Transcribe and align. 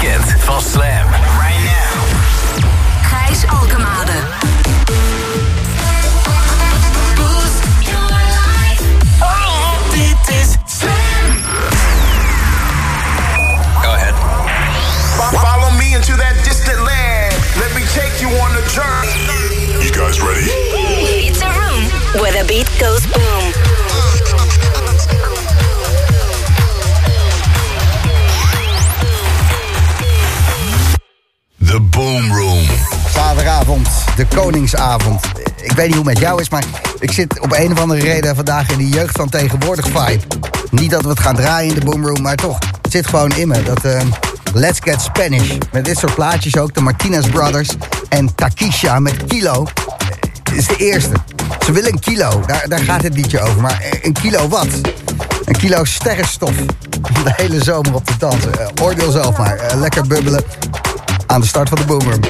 weekend 0.00 0.34
van 0.38 0.60
Slam. 0.60 1.29
Koningsavond. 34.40 35.24
Ik 35.56 35.72
weet 35.72 35.86
niet 35.86 35.96
hoe 35.96 36.04
het 36.04 36.14
met 36.14 36.18
jou 36.18 36.40
is, 36.40 36.48
maar 36.48 36.64
ik 36.98 37.12
zit 37.12 37.40
op 37.40 37.52
een 37.52 37.72
of 37.72 37.80
andere 37.80 38.00
reden 38.00 38.34
vandaag 38.36 38.70
in 38.70 38.78
die 38.78 38.88
jeugd 38.88 39.16
van 39.16 39.28
tegenwoordig 39.28 39.86
vibe. 39.86 40.20
Niet 40.70 40.90
dat 40.90 41.02
we 41.02 41.08
het 41.08 41.20
gaan 41.20 41.36
draaien 41.36 41.74
in 41.74 41.80
de 41.80 41.84
boomroom, 41.84 42.22
maar 42.22 42.36
toch. 42.36 42.58
Het 42.82 42.92
zit 42.92 43.06
gewoon 43.06 43.32
in 43.32 43.48
me. 43.48 43.62
Dat 43.62 43.84
eh, 43.84 44.00
Let's 44.52 44.78
Get 44.82 45.00
Spanish. 45.00 45.56
Met 45.72 45.84
dit 45.84 45.98
soort 45.98 46.14
plaatjes 46.14 46.56
ook. 46.58 46.74
De 46.74 46.80
Martinez 46.80 47.28
Brothers 47.28 47.68
en 48.08 48.34
Takisha 48.34 48.98
met 48.98 49.24
Kilo. 49.26 49.66
Eh, 50.46 50.56
is 50.56 50.66
de 50.66 50.76
eerste. 50.76 51.12
Ze 51.64 51.72
willen 51.72 51.92
een 51.92 52.00
kilo. 52.00 52.42
Daar, 52.46 52.68
daar 52.68 52.80
gaat 52.80 53.02
het 53.02 53.14
liedje 53.14 53.40
over. 53.40 53.60
Maar 53.60 53.80
eh, 53.80 54.04
een 54.04 54.12
kilo 54.12 54.48
wat? 54.48 54.68
Een 55.44 55.56
kilo 55.56 55.84
sterrenstof. 55.84 56.54
De 57.24 57.32
hele 57.36 57.62
zomer 57.62 57.94
op 57.94 58.04
te 58.04 58.16
dansen. 58.18 58.52
Oordeel 58.82 59.10
zelf 59.10 59.38
maar. 59.38 59.76
Lekker 59.76 60.06
bubbelen. 60.06 60.44
Aan 61.26 61.40
de 61.40 61.46
start 61.46 61.68
van 61.68 61.78
de 61.78 61.84
boomroom. 61.84 62.20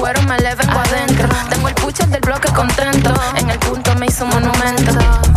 cuero 0.00 0.22
me 0.22 0.38
le 0.38 0.54
vengo 0.54 0.78
adentro. 0.78 1.28
Tengo 1.50 1.68
el 1.68 1.74
pucho 1.74 2.06
del 2.06 2.20
bloque 2.22 2.50
contento. 2.52 3.12
En 3.36 3.50
el 3.50 3.58
punto 3.58 3.94
me 3.96 4.06
hizo 4.06 4.26
monumento. 4.26 5.29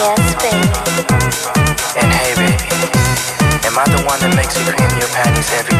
Yes, 0.00 0.32
baby. 0.40 0.64
And 2.00 2.08
hey, 2.08 2.32
baby, 2.32 2.56
am 3.68 3.76
I 3.76 3.84
the 3.84 4.00
one 4.08 4.16
that 4.24 4.32
makes 4.32 4.56
you 4.56 4.64
cream 4.64 4.88
your 4.96 5.12
panties 5.12 5.52
every 5.52 5.76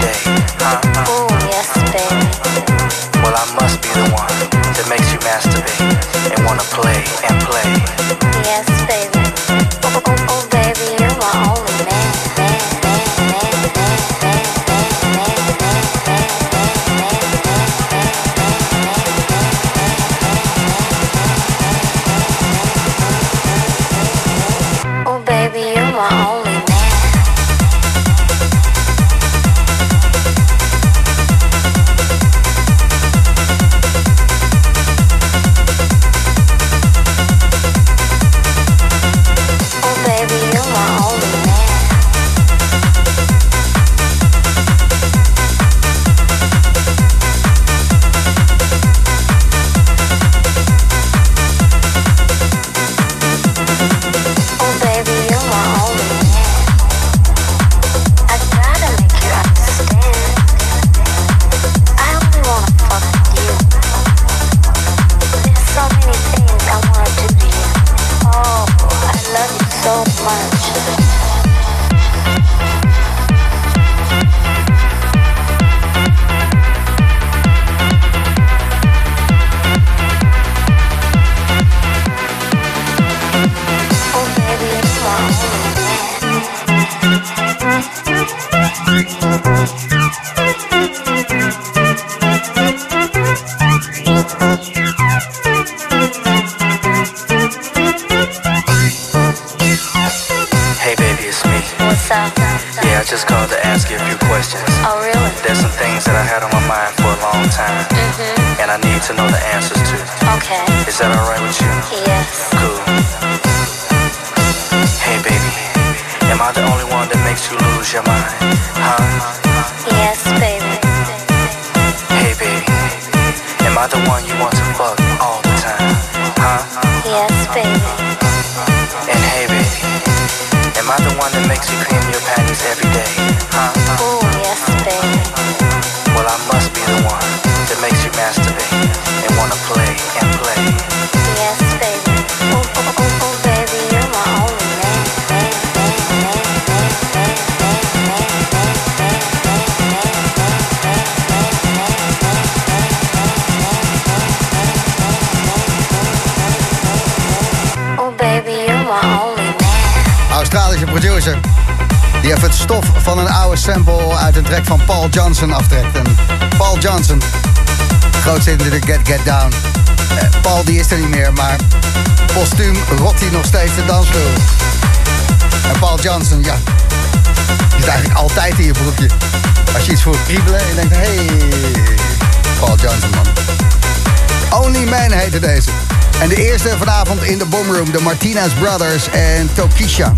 eerste 186.65 186.79
vanavond 186.79 187.23
in 187.23 187.39
de 187.39 187.45
Boomroom. 187.45 187.91
De 187.91 188.01
Martinez 188.01 188.53
Brothers 188.61 189.09
en 189.11 189.51
Tokisha. 189.55 190.13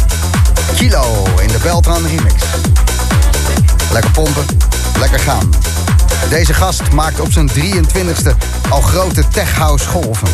Kilo 0.77 1.25
in 1.41 1.49
de 1.49 1.59
Beltran 1.63 2.07
remix. 2.07 2.43
Lekker 3.93 4.11
pompen, 4.11 4.45
lekker 4.99 5.19
gaan. 5.19 5.51
Deze 6.29 6.55
gast 6.55 6.83
maakt 6.93 7.21
op 7.21 7.33
zijn 7.33 7.51
23e 7.51 8.37
al 8.69 8.81
grote 8.81 9.29
tech 9.29 9.55
house 9.57 9.89
golven. 9.89 10.29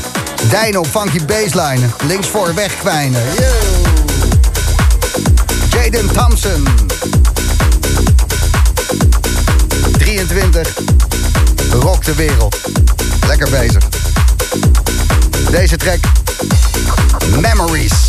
Dino, 0.50 0.84
funky 0.84 1.24
Baseline, 1.24 1.86
links 2.06 2.26
voor 2.26 2.54
wegkwijnen. 2.54 3.22
Jaden 5.70 6.12
Thompson. 6.12 6.66
23. 9.98 10.68
Rock 11.70 12.04
de 12.04 12.14
wereld. 12.14 12.56
Lekker 13.26 13.50
bezig. 13.50 13.97
Deze 15.50 15.76
track 15.76 15.98
Memories. 17.40 18.07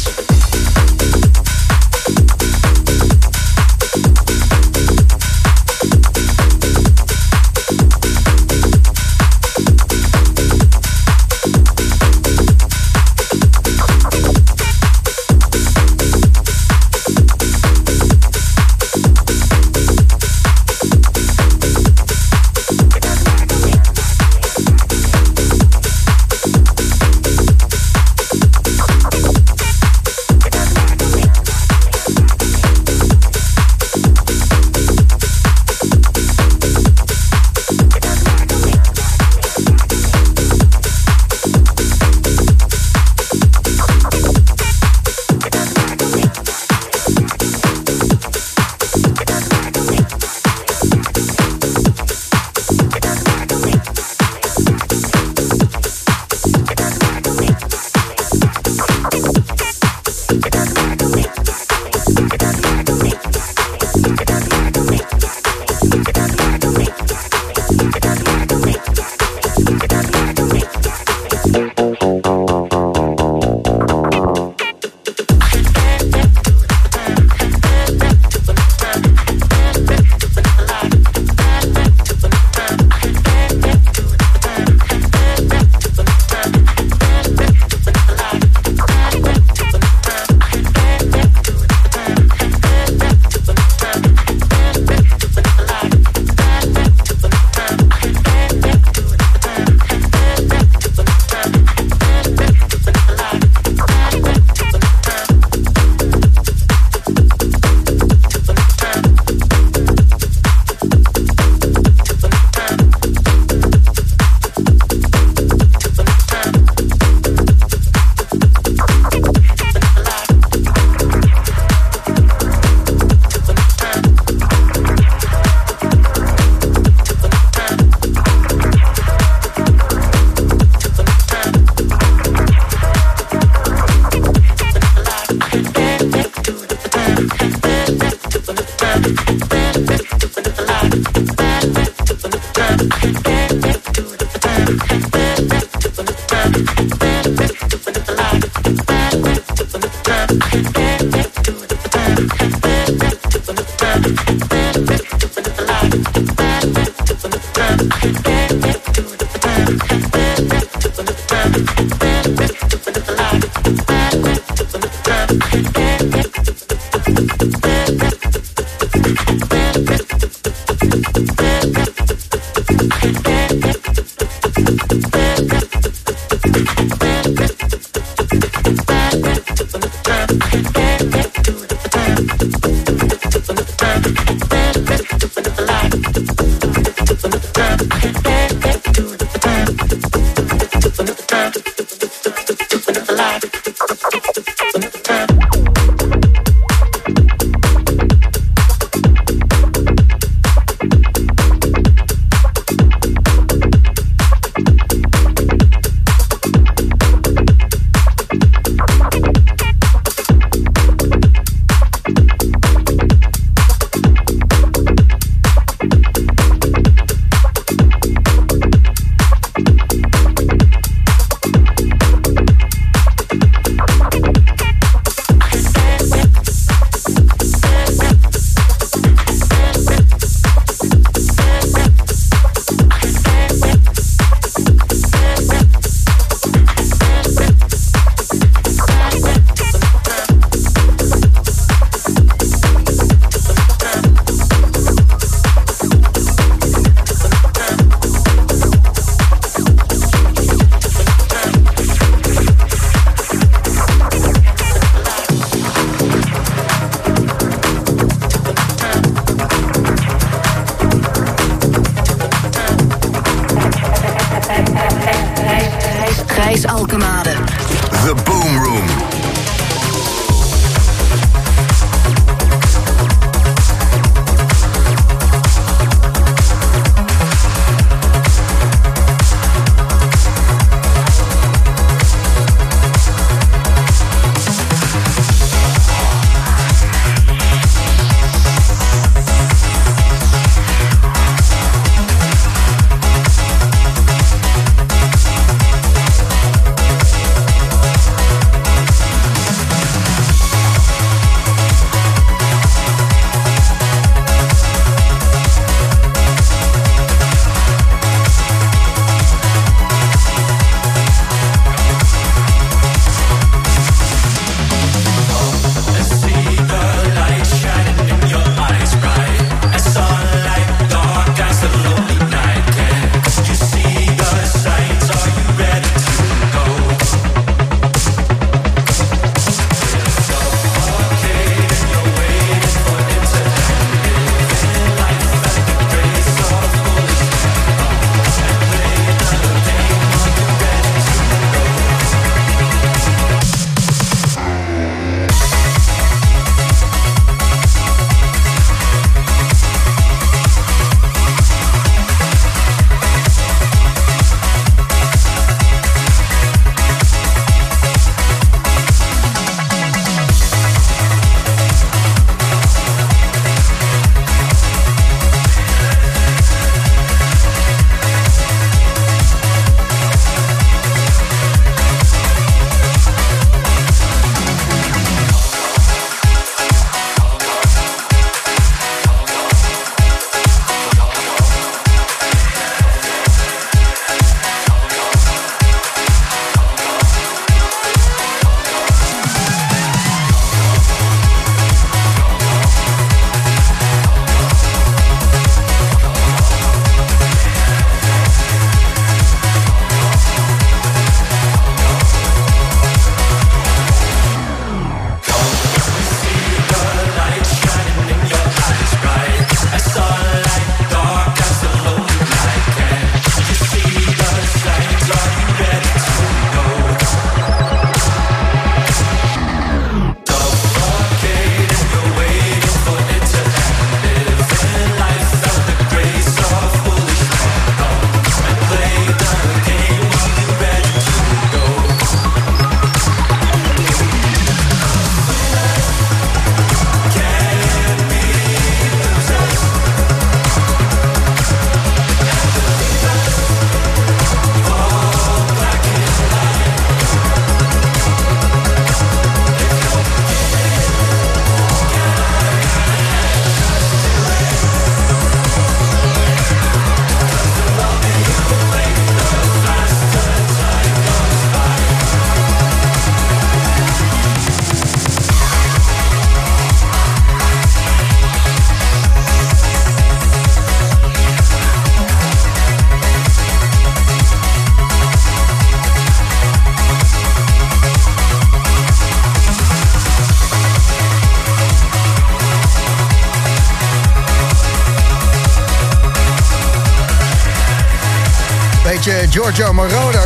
Giorgio 489.41 489.73
Moroder. 489.73 490.23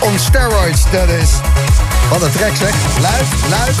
On 0.00 0.18
steroids, 0.18 0.82
dat 0.90 1.08
is. 1.08 1.30
Wat 2.10 2.22
een 2.22 2.30
trek 2.30 2.56
zeg. 2.56 2.74
Luid, 3.00 3.26
luid. 3.50 3.76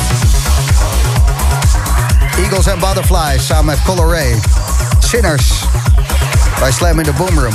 Eagles 2.38 2.68
and 2.68 2.80
Butterflies 2.80 3.46
samen 3.46 3.64
met 3.64 3.78
Coloray. 3.84 4.40
Sinners. 4.98 5.52
Bij 6.58 6.72
Slam 6.72 6.98
in 6.98 7.04
the 7.04 7.12
Boom 7.12 7.38
Room. 7.38 7.54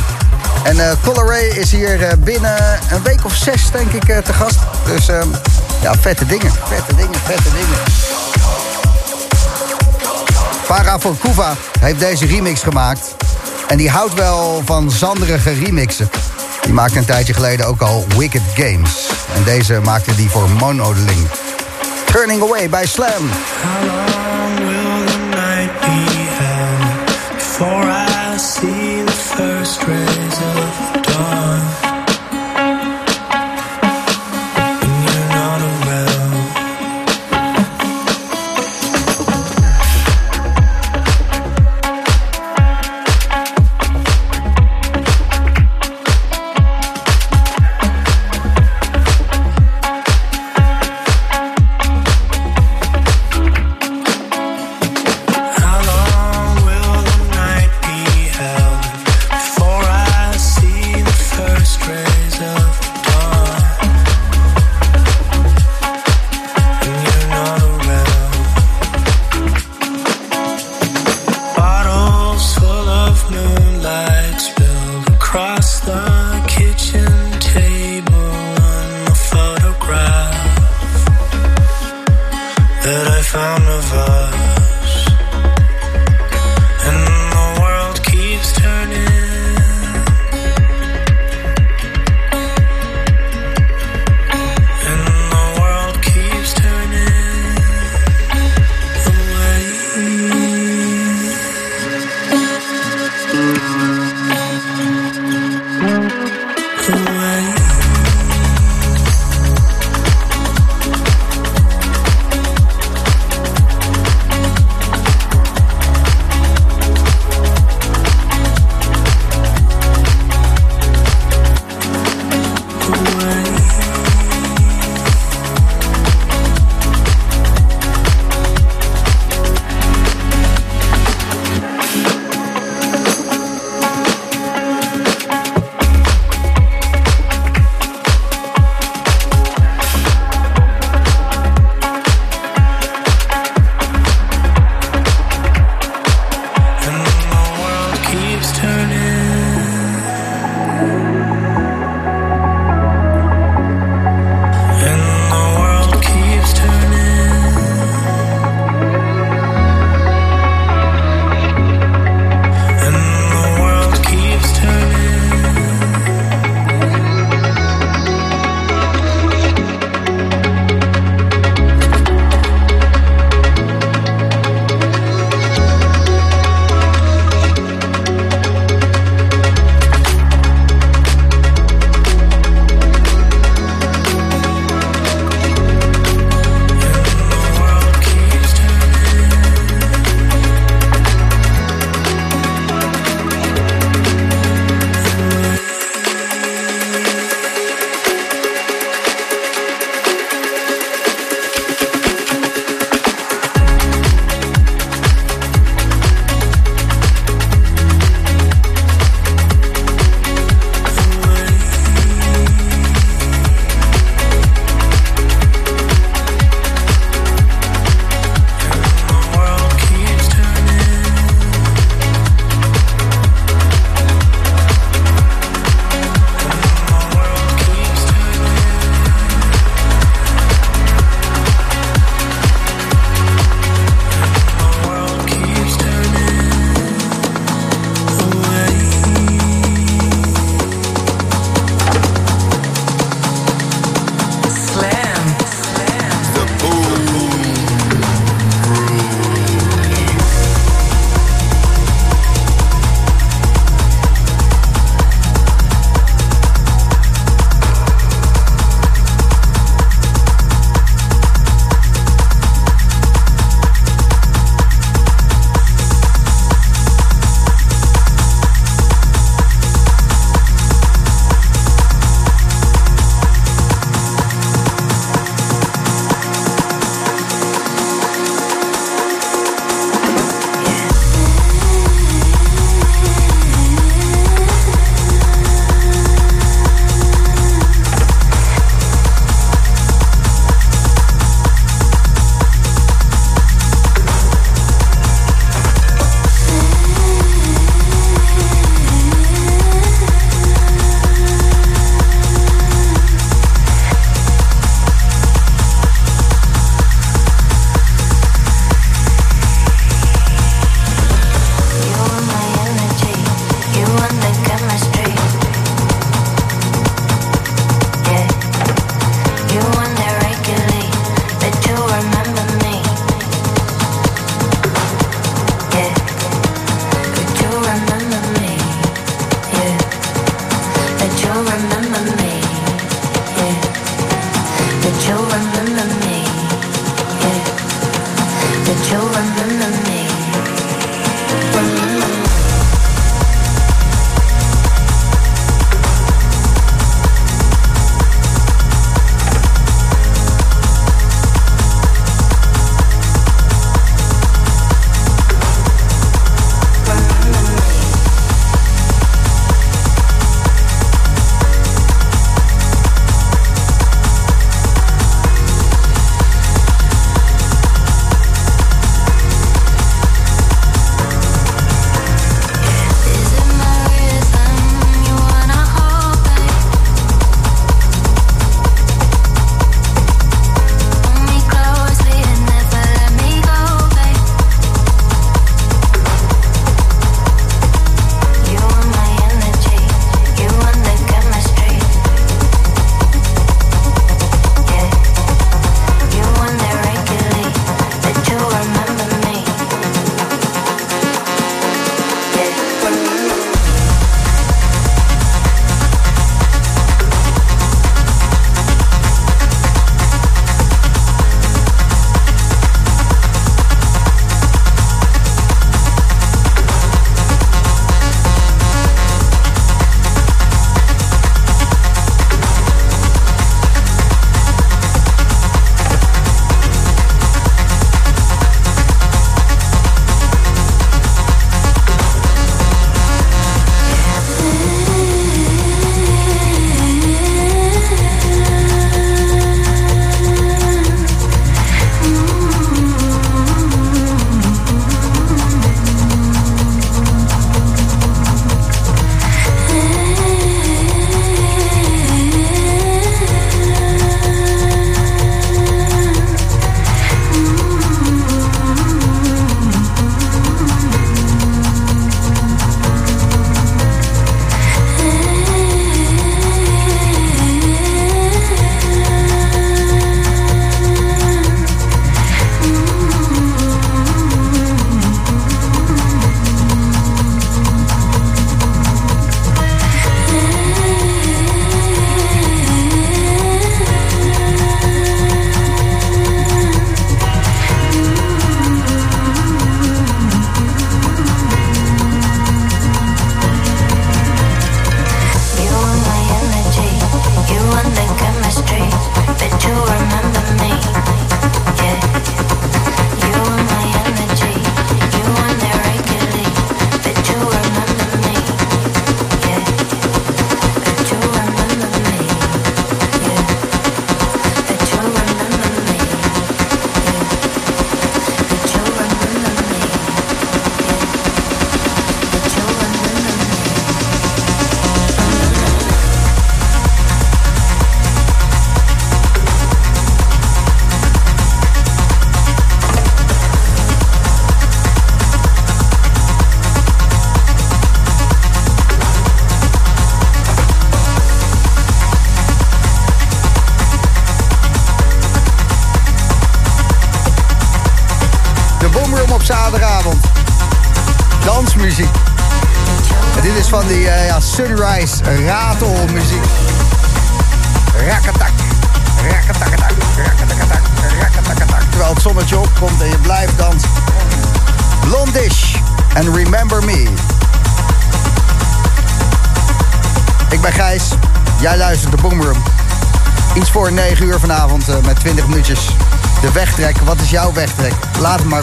En 0.64 0.90
eh 0.90 0.92
Coloray 1.04 1.46
is 1.48 1.72
hier 1.72 2.04
eh, 2.04 2.18
binnen 2.18 2.80
een 2.90 3.04
week 3.04 3.26
of 3.26 3.36
zes, 3.36 3.72
denk 3.72 3.92
ik, 3.92 4.10
eh, 4.10 4.18
te 4.18 4.34
gast. 4.34 4.60
Dus 4.86 5.08
ehm, 5.08 5.28
ja, 5.82 5.94
vette 6.00 6.26
dingen. 6.26 6.52
Vette 6.68 6.96
dingen, 6.96 7.20
vette 7.24 7.50
dingen. 7.54 7.78
Voor 11.00 11.18
Kuva 11.18 11.56
heeft 11.80 12.00
deze 12.00 12.26
remix 12.26 12.62
gemaakt. 12.62 13.16
En 13.68 13.78
die 13.78 13.90
houdt 13.90 14.14
wel 14.14 14.62
van 14.66 14.92
zanderige 14.92 15.54
remixen. 15.54 16.10
Die 16.68 16.76
maakte 16.76 16.98
een 16.98 17.06
tijdje 17.06 17.34
geleden 17.34 17.66
ook 17.66 17.82
al 17.82 18.06
Wicked 18.18 18.42
Games. 18.56 19.10
En 19.36 19.44
deze 19.44 19.80
maakte 19.84 20.16
die 20.16 20.30
voor 20.30 20.50
Monodeling. 20.50 21.28
Turning 22.06 22.42
Away 22.42 22.70
bij 22.70 22.86
Slam. 22.86 23.30
Before 27.34 27.90
I 27.90 28.38
see 28.38 29.04
the 29.06 29.12
first 29.12 29.84
rays 29.84 30.38
of? 30.56 31.07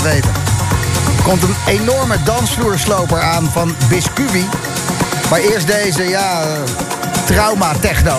weten. 0.03 0.31
Komt 1.23 1.43
een 1.43 1.57
enorme 1.67 2.23
dansvloersloper 2.23 3.21
aan 3.21 3.51
van 3.53 3.75
Biscubi. 3.89 4.49
Maar 5.31 5.41
eerst 5.41 5.67
deze, 5.67 6.09
ja, 6.09 6.43
eh, 6.43 6.61
trauma 7.25 7.73
techno. 7.81 8.19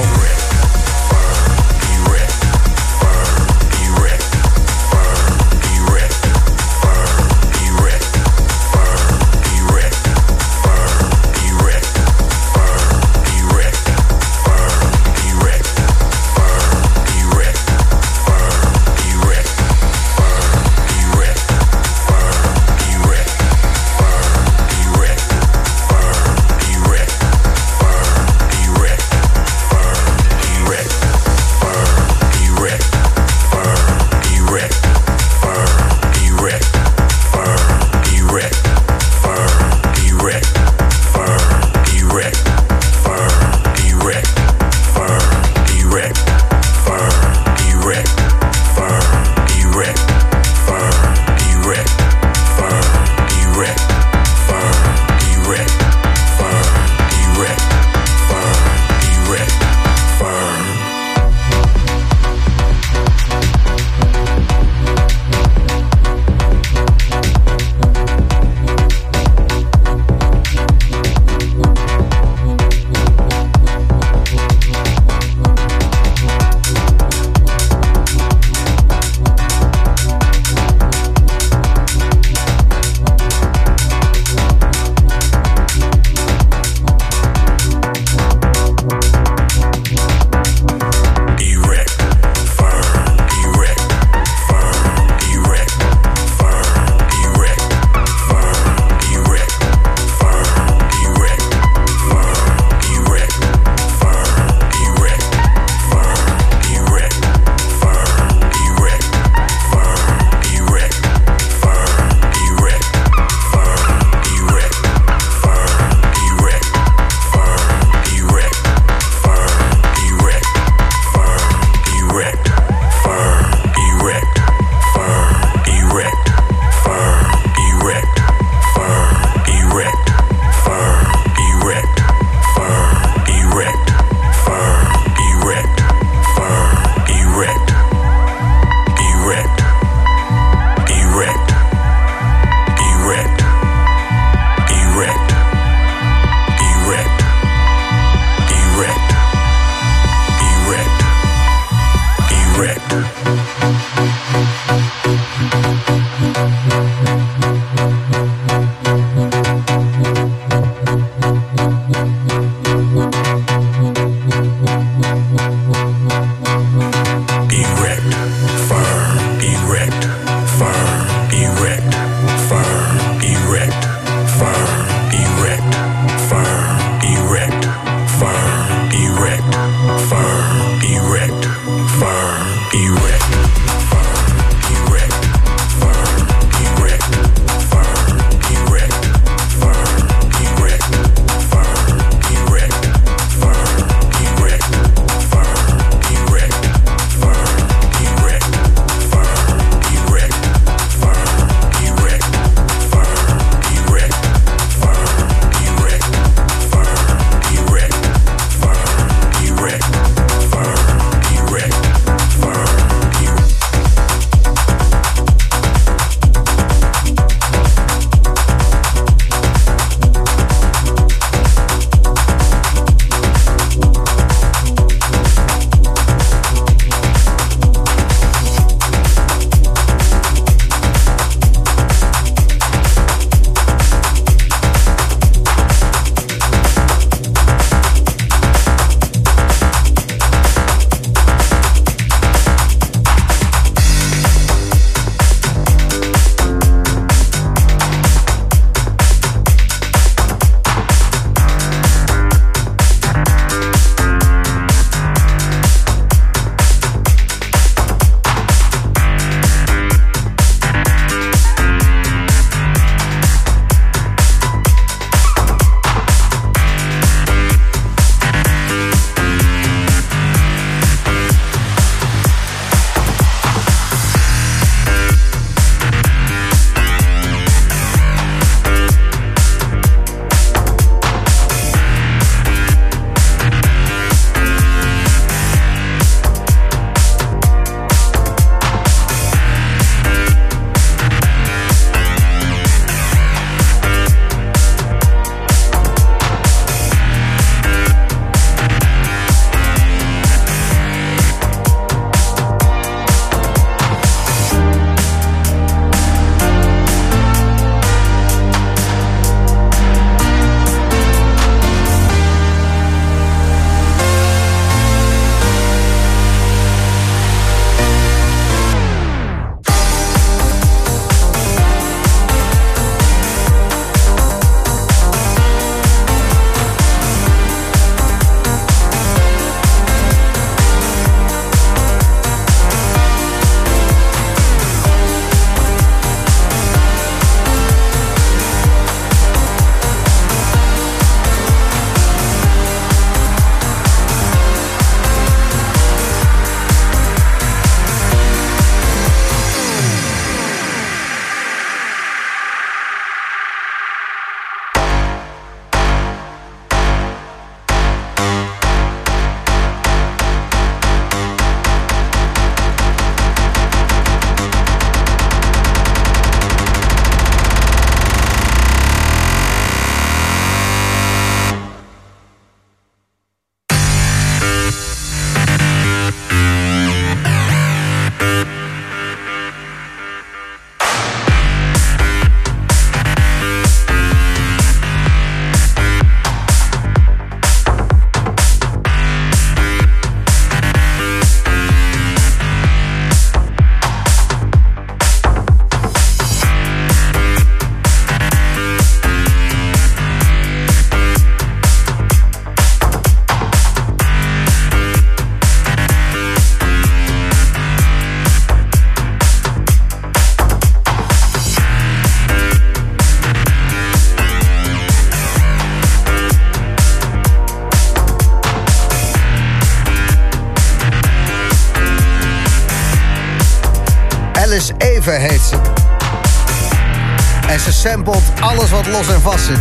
Wat 428.85 428.93
los 428.93 429.07
en 429.15 429.21
vast 429.21 429.45
zit. 429.45 429.59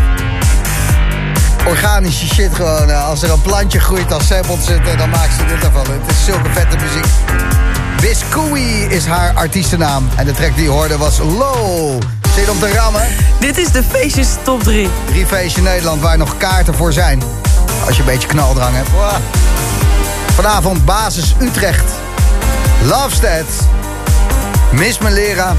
Organische 1.66 2.26
shit 2.26 2.54
gewoon. 2.54 2.90
eh, 2.90 3.08
Als 3.08 3.22
er 3.22 3.30
een 3.30 3.42
plantje 3.42 3.80
groeit, 3.80 4.08
dan 4.08 4.20
samplet 4.20 4.64
ze 4.64 4.72
het 4.72 4.88
en 4.88 4.98
dan 4.98 5.10
maakt 5.10 5.32
ze 5.38 5.44
dit 5.46 5.64
ervan. 5.64 5.84
Het 5.86 6.10
is 6.10 6.24
zulke 6.24 6.48
vette 6.52 6.76
muziek. 6.76 7.06
Biscoui 8.00 8.84
is 8.84 9.06
haar 9.06 9.32
artiestennaam. 9.34 10.08
En 10.16 10.24
de 10.26 10.32
track 10.32 10.54
die 10.54 10.64
je 10.64 10.70
hoorde 10.70 10.96
was 10.96 11.18
Low. 11.18 12.02
Zin 12.34 12.50
om 12.50 12.58
te 12.58 12.72
rammen? 12.72 13.06
Dit 13.38 13.58
is 13.58 13.70
de 13.70 13.82
feestjes 13.90 14.28
top 14.42 14.62
3. 14.62 14.88
Drie 15.06 15.26
feestje 15.26 15.62
Nederland 15.62 16.02
waar 16.02 16.18
nog 16.18 16.36
kaarten 16.36 16.74
voor 16.74 16.92
zijn. 16.92 17.22
Als 17.86 17.94
je 17.96 18.00
een 18.00 18.08
beetje 18.08 18.28
knaldrang 18.28 18.74
hebt. 18.76 18.88
Vanavond 20.34 20.84
basis 20.84 21.34
Utrecht. 21.40 21.84
Lovestead. 22.82 23.46
Miss 24.70 24.98
Melera. 24.98 25.54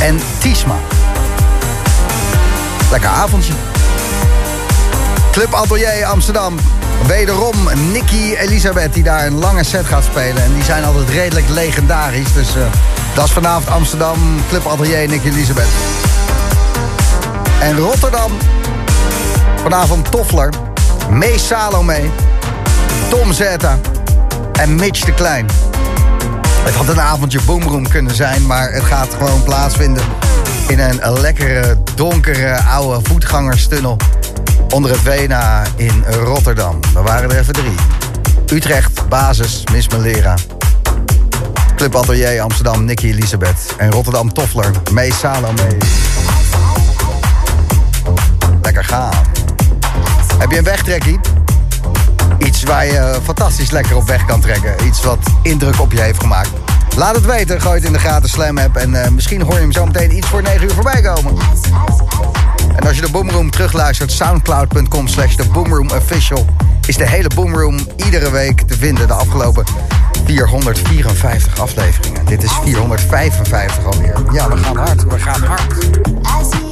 En 0.00 0.20
Tiesma. 0.38 0.76
Lekker 2.90 3.08
avondje. 3.08 3.52
Club 5.32 5.54
Atelier 5.54 6.04
Amsterdam. 6.04 6.58
Wederom 7.06 7.54
Nicky 7.92 8.34
Elisabeth 8.34 8.94
die 8.94 9.02
daar 9.02 9.26
een 9.26 9.38
lange 9.38 9.64
set 9.64 9.86
gaat 9.86 10.04
spelen. 10.04 10.42
En 10.42 10.54
die 10.54 10.64
zijn 10.64 10.84
altijd 10.84 11.08
redelijk 11.08 11.48
legendarisch. 11.48 12.32
Dus 12.32 12.56
eh, 12.56 12.62
dat 13.14 13.24
is 13.24 13.32
vanavond 13.32 13.68
Amsterdam. 13.68 14.18
Club 14.48 14.66
Atelier 14.66 15.08
Nicky 15.08 15.28
Elisabeth. 15.28 15.68
En 17.60 17.78
Rotterdam. 17.78 18.32
Vanavond 19.62 20.10
Toffler. 20.10 20.52
Mees 21.10 21.46
Salome. 21.46 22.00
Tom 23.08 23.32
Zeta. 23.32 23.78
En 24.52 24.74
Mitch 24.74 25.04
de 25.04 25.14
Klein. 25.14 25.46
Het 26.62 26.74
had 26.74 26.88
een 26.88 27.00
avondje 27.00 27.40
boomroom 27.42 27.88
kunnen 27.88 28.14
zijn, 28.14 28.46
maar 28.46 28.72
het 28.72 28.84
gaat 28.84 29.08
gewoon 29.18 29.42
plaatsvinden 29.42 30.02
in 30.70 30.78
een 30.78 31.20
lekkere, 31.20 31.76
donkere, 31.94 32.62
oude 32.62 33.00
voetgangerstunnel 33.08 33.96
onder 34.68 34.90
het 34.90 35.00
Vena 35.00 35.62
in 35.76 36.04
Rotterdam. 36.24 36.80
We 36.94 37.00
waren 37.02 37.30
er 37.30 37.38
even 37.38 37.52
drie. 37.52 37.74
Utrecht, 38.52 39.08
Basis, 39.08 39.64
Miss 39.72 39.88
Melera. 39.88 40.34
Club 41.76 41.96
Atelier 41.96 42.40
Amsterdam, 42.40 42.84
Nicky 42.84 43.06
Elisabeth. 43.06 43.74
En 43.76 43.90
Rotterdam 43.90 44.32
Toffler, 44.32 44.70
Mees 44.92 45.18
Salome. 45.18 45.76
Lekker 48.62 48.84
gaan. 48.84 49.12
Heb 50.38 50.50
je 50.50 50.58
een 50.58 50.64
wegtrekkie? 50.64 51.20
Iets 52.38 52.62
waar 52.62 52.86
je 52.86 53.18
fantastisch 53.22 53.70
lekker 53.70 53.96
op 53.96 54.06
weg 54.06 54.24
kan 54.24 54.40
trekken. 54.40 54.74
Iets 54.86 55.02
wat 55.02 55.18
indruk 55.42 55.80
op 55.80 55.92
je 55.92 56.00
heeft 56.00 56.20
gemaakt. 56.20 56.50
Laat 56.96 57.14
het 57.14 57.26
weten, 57.26 57.60
gooi 57.60 57.74
het 57.74 57.84
in 57.84 57.92
de 57.92 57.98
gratis 57.98 58.30
Slam 58.30 58.58
app. 58.58 58.76
En 58.76 59.02
eh, 59.02 59.10
misschien 59.10 59.42
hoor 59.42 59.54
je 59.54 59.60
hem 59.60 59.72
zo 59.72 59.86
meteen 59.86 60.16
iets 60.16 60.28
voor 60.28 60.42
9 60.42 60.62
uur 60.62 60.70
voorbij 60.70 61.00
komen. 61.00 61.34
En 62.76 62.86
als 62.86 62.96
je 62.96 63.02
de 63.02 63.10
Boomroom 63.10 63.50
terugluistert, 63.50 64.12
soundcloud.com 64.12 65.08
slash 65.08 65.34
de 65.34 65.44
Boomroom 65.44 65.90
Official... 65.90 66.46
is 66.86 66.96
de 66.96 67.08
hele 67.08 67.30
Boomroom 67.34 67.78
iedere 67.96 68.30
week 68.30 68.60
te 68.60 68.76
vinden 68.76 69.06
de 69.06 69.12
afgelopen 69.12 69.64
454 70.24 71.60
afleveringen. 71.60 72.26
Dit 72.26 72.42
is 72.42 72.52
455 72.62 73.84
alweer. 73.84 74.14
Ja, 74.32 74.48
we 74.48 74.56
gaan 74.56 74.76
hard, 74.76 75.04
we 75.04 75.18
gaan 75.18 75.42
hard. 75.42 76.69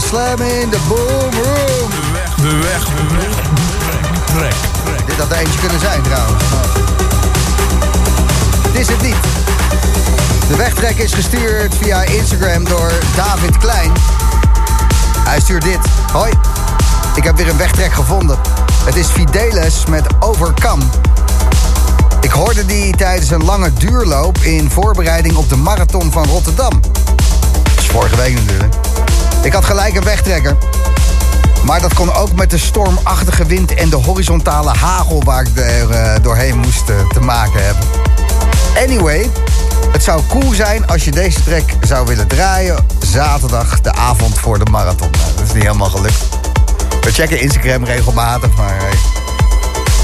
Slam 0.00 0.40
in 0.40 0.70
the 0.70 0.78
Boom 0.88 1.30
Room. 1.42 1.90
De 2.36 2.56
weg, 2.56 2.84
de 2.84 3.16
weg. 3.16 3.34
Trek. 4.24 4.54
Dit 5.06 5.16
had 5.16 5.30
er 5.30 5.36
eentje 5.36 5.58
kunnen 5.58 5.80
zijn 5.80 6.02
trouwens. 6.02 6.44
Dit 8.72 8.80
is 8.80 8.88
het 8.88 9.02
niet. 9.02 9.16
De 10.48 10.56
wegtrek 10.56 10.96
is 10.96 11.12
gestuurd 11.12 11.74
via 11.74 12.02
Instagram 12.02 12.64
door 12.64 12.92
David 13.16 13.58
Klein. 13.58 13.92
Hij 15.18 15.40
stuurt 15.40 15.62
dit. 15.62 15.78
Hoi, 16.12 16.32
ik 17.14 17.24
heb 17.24 17.36
weer 17.36 17.48
een 17.48 17.56
wegtrek 17.56 17.92
gevonden. 17.92 18.38
Het 18.84 18.96
is 18.96 19.06
Fidelis 19.06 19.86
met 19.86 20.06
Overcome. 20.20 20.82
Ik 22.20 22.30
hoorde 22.30 22.66
die 22.66 22.96
tijdens 22.96 23.30
een 23.30 23.44
lange 23.44 23.72
duurloop 23.72 24.38
in 24.38 24.70
voorbereiding 24.70 25.36
op 25.36 25.48
de 25.48 25.56
marathon 25.56 26.12
van 26.12 26.24
Rotterdam. 26.24 26.73
Maar 31.64 31.80
dat 31.80 31.94
kon 31.94 32.12
ook 32.12 32.32
met 32.32 32.50
de 32.50 32.58
stormachtige 32.58 33.46
wind 33.46 33.74
en 33.74 33.88
de 33.90 33.96
horizontale 33.96 34.70
hagel 34.70 35.22
waar 35.24 35.42
ik 35.42 35.56
er 35.56 35.90
eh, 35.90 36.22
doorheen 36.22 36.58
moest 36.58 36.88
eh, 36.88 37.08
te 37.08 37.20
maken 37.20 37.64
hebben. 37.64 37.84
Anyway, 38.76 39.30
het 39.92 40.02
zou 40.02 40.22
cool 40.28 40.54
zijn 40.54 40.86
als 40.86 41.04
je 41.04 41.10
deze 41.10 41.42
track 41.42 41.64
zou 41.80 42.06
willen 42.06 42.26
draaien 42.26 42.86
zaterdag, 42.98 43.80
de 43.80 43.92
avond 43.92 44.38
voor 44.38 44.58
de 44.64 44.70
marathon. 44.70 45.10
Nou, 45.10 45.34
dat 45.36 45.46
is 45.46 45.52
niet 45.52 45.62
helemaal 45.62 45.90
gelukt. 45.90 46.24
We 47.00 47.12
checken 47.12 47.40
Instagram 47.40 47.84
regelmatig, 47.84 48.56
maar 48.56 48.76
hey, 48.76 48.98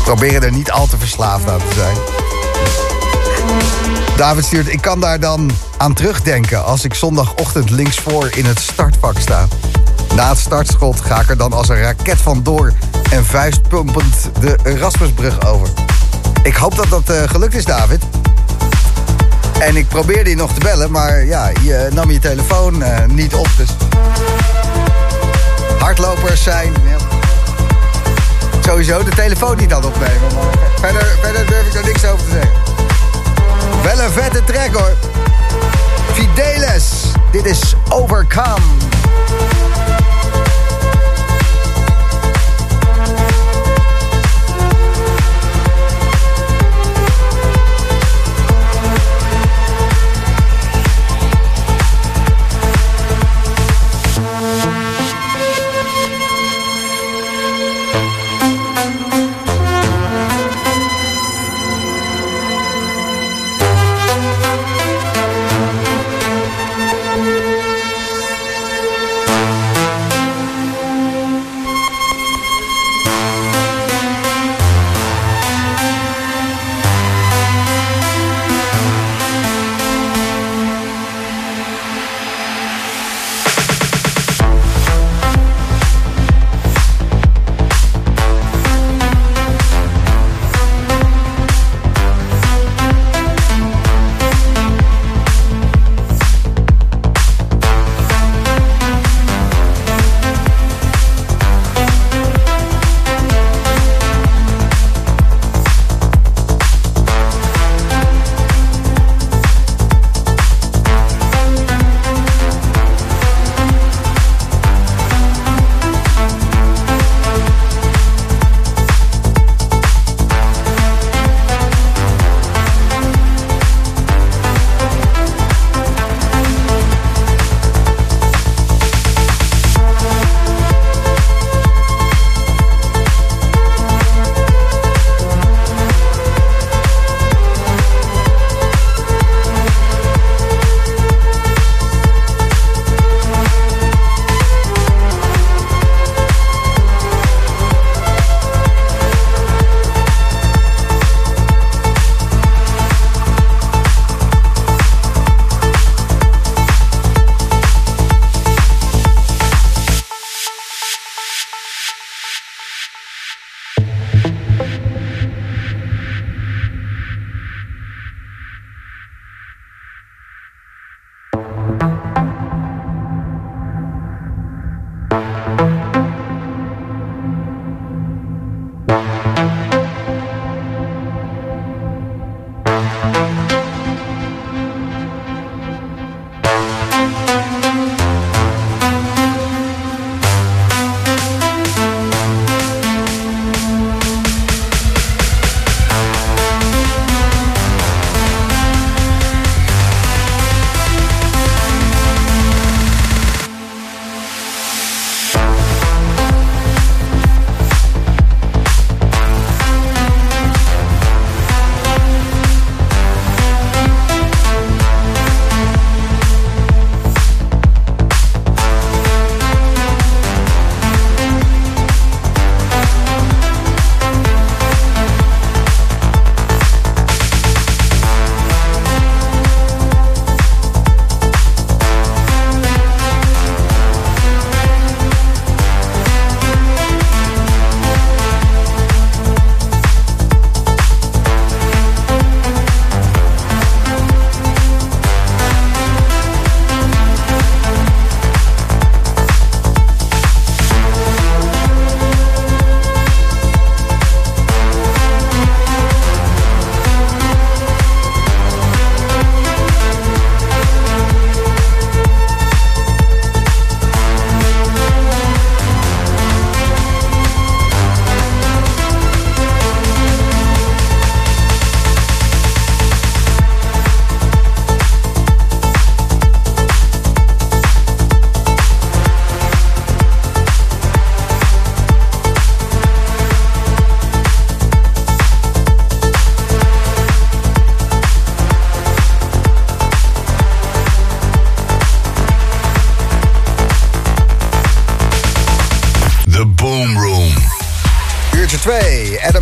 proberen 0.05 0.43
er 0.43 0.53
niet 0.53 0.71
al 0.71 0.87
te 0.87 0.99
verslaafd 0.99 1.49
aan 1.49 1.59
te 1.69 1.75
zijn. 1.75 1.97
David 4.17 4.45
stuurt, 4.45 4.73
ik 4.73 4.81
kan 4.81 5.01
daar 5.01 5.21
dan 5.21 5.51
aan 5.77 5.93
terugdenken 5.93 6.65
als 6.65 6.85
ik 6.85 6.95
zondagochtend 6.95 7.71
linksvoor 7.71 8.31
in 8.35 8.45
het 8.45 8.61
startvak 8.61 9.19
sta. 9.19 9.49
Na 10.21 10.35
startschot 10.35 11.01
ga 11.01 11.21
ik 11.21 11.29
er 11.29 11.37
dan 11.37 11.53
als 11.53 11.69
een 11.69 11.81
raket 11.81 12.21
vandoor 12.21 12.73
en 13.11 13.25
vuistpumpend 13.25 14.31
de 14.41 14.59
Erasmusbrug 14.63 15.47
over. 15.47 15.69
Ik 16.43 16.57
hoop 16.57 16.77
dat 16.77 16.89
dat 16.89 17.17
eh, 17.17 17.29
gelukt 17.29 17.55
is, 17.55 17.65
David. 17.65 18.03
En 19.61 19.77
ik 19.77 19.89
probeerde 19.89 20.31
je 20.31 20.37
nog 20.37 20.53
te 20.53 20.61
bellen, 20.61 20.91
maar 20.91 21.25
ja, 21.25 21.51
je 21.63 21.89
nam 21.93 22.11
je 22.11 22.19
telefoon 22.19 22.83
eh, 22.83 23.07
niet 23.07 23.35
op. 23.35 23.49
Dus 23.57 23.69
hardlopers 25.79 26.43
zijn 26.43 26.73
sowieso 28.61 29.05
de 29.05 29.11
telefoon 29.11 29.57
niet 29.57 29.73
aan 29.73 29.85
opnemen. 29.85 30.31
Verder, 30.81 31.17
verder 31.23 31.47
durf 31.47 31.67
ik 31.67 31.75
er 31.75 31.85
niks 31.85 32.05
over 32.05 32.25
te 32.25 32.31
zeggen. 32.31 32.53
Wel 33.83 34.05
een 34.05 34.13
vette 34.13 34.45
track 34.45 34.75
hoor. 34.75 34.97
Fidelis, 36.13 36.91
dit 37.33 37.45
is 37.45 37.75
Overcome. 37.89 38.90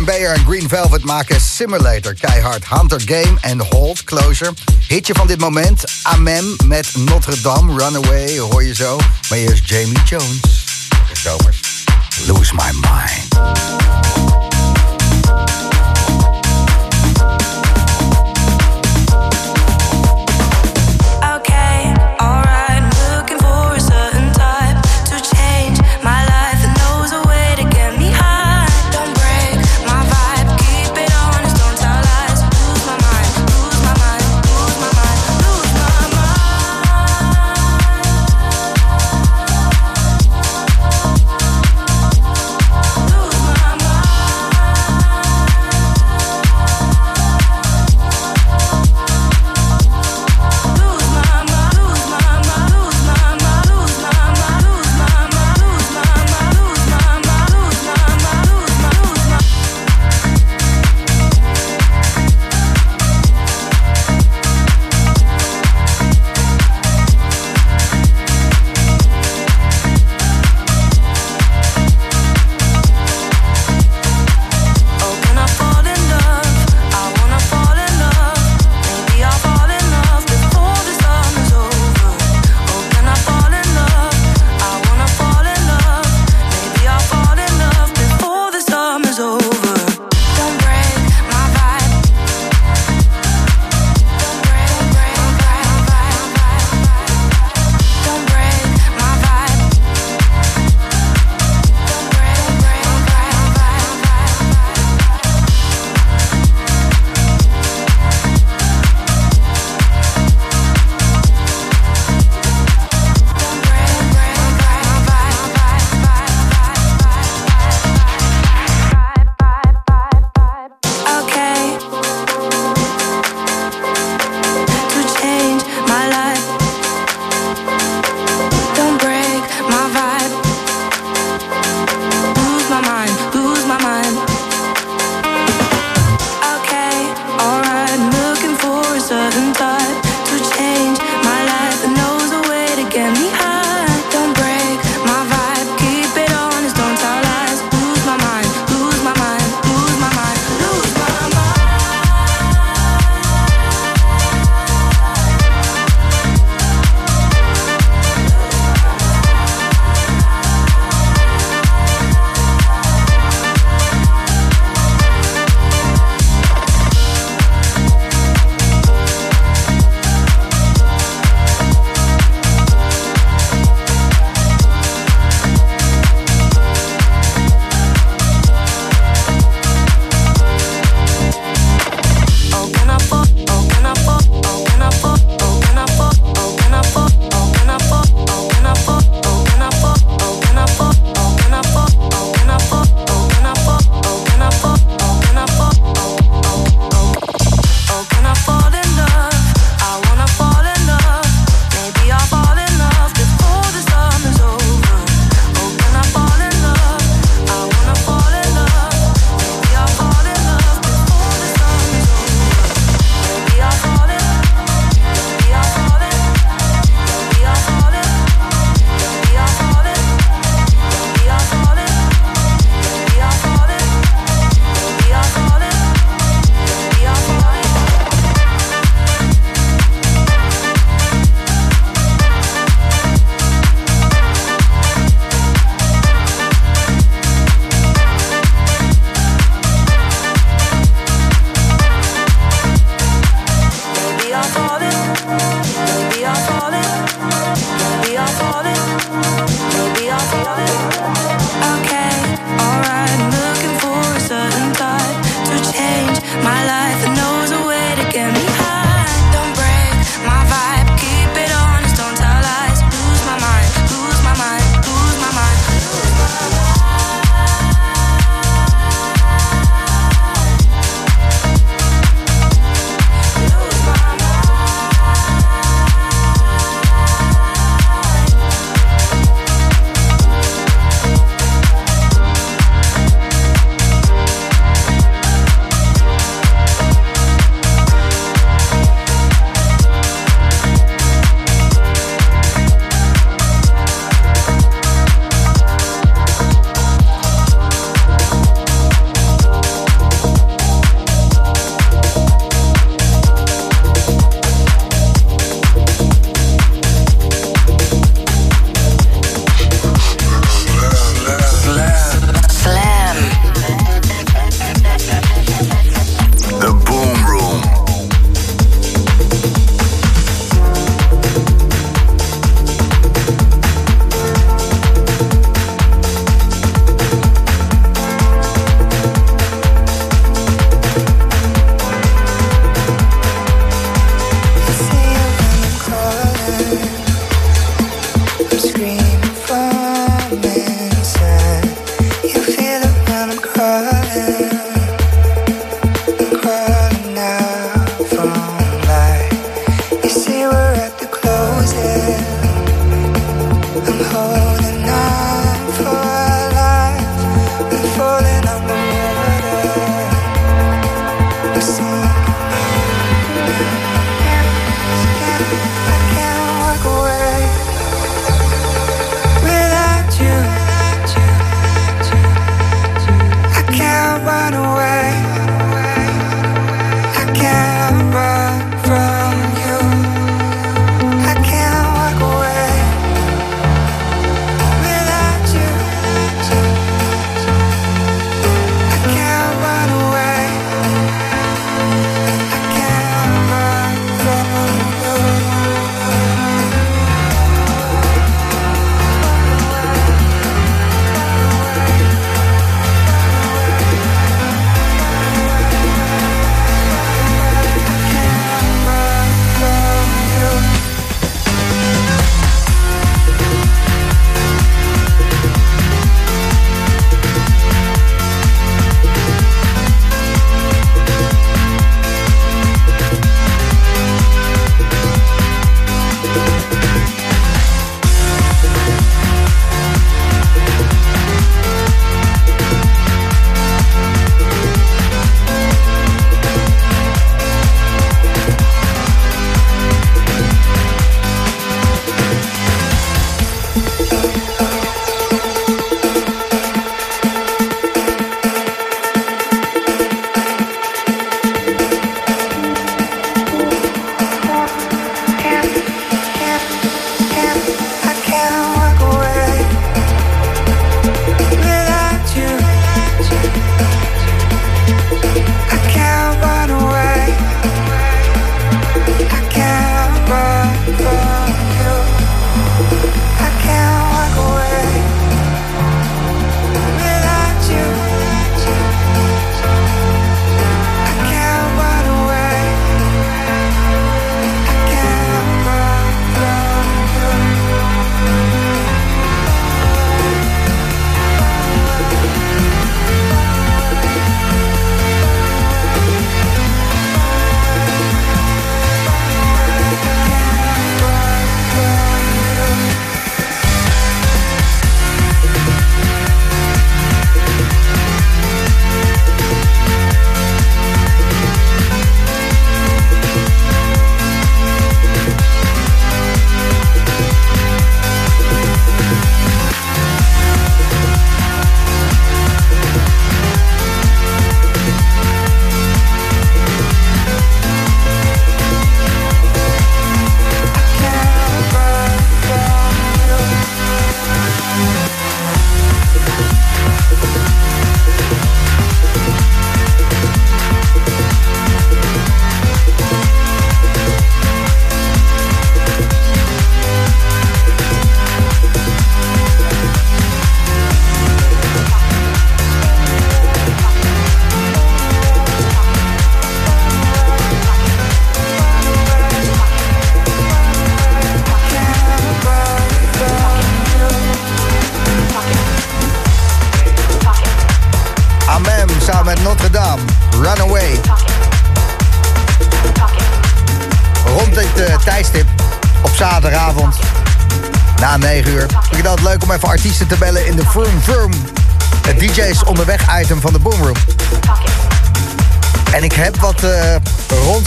Bayer 0.09 0.33
en 0.33 0.45
Green 0.45 0.69
Velvet 0.69 1.03
maken 1.03 1.41
Simulator 1.41 2.13
keihard. 2.13 2.63
Hunter 2.69 3.01
Game 3.05 3.37
en 3.41 3.59
Hold 3.59 4.03
Closure. 4.03 4.53
Hitje 4.87 5.13
van 5.13 5.27
dit 5.27 5.39
moment. 5.39 5.83
Amem 6.03 6.55
met 6.65 6.91
Notre 6.95 7.41
Dame. 7.41 7.83
Runaway 7.83 8.37
hoor 8.37 8.63
je 8.63 8.75
zo. 8.75 8.97
Maar 9.29 9.37
eerst 9.37 9.69
Jamie 9.69 10.03
Jones. 10.05 10.65
Lose 12.27 12.53
My 12.55 12.71
Mind. 12.71 13.18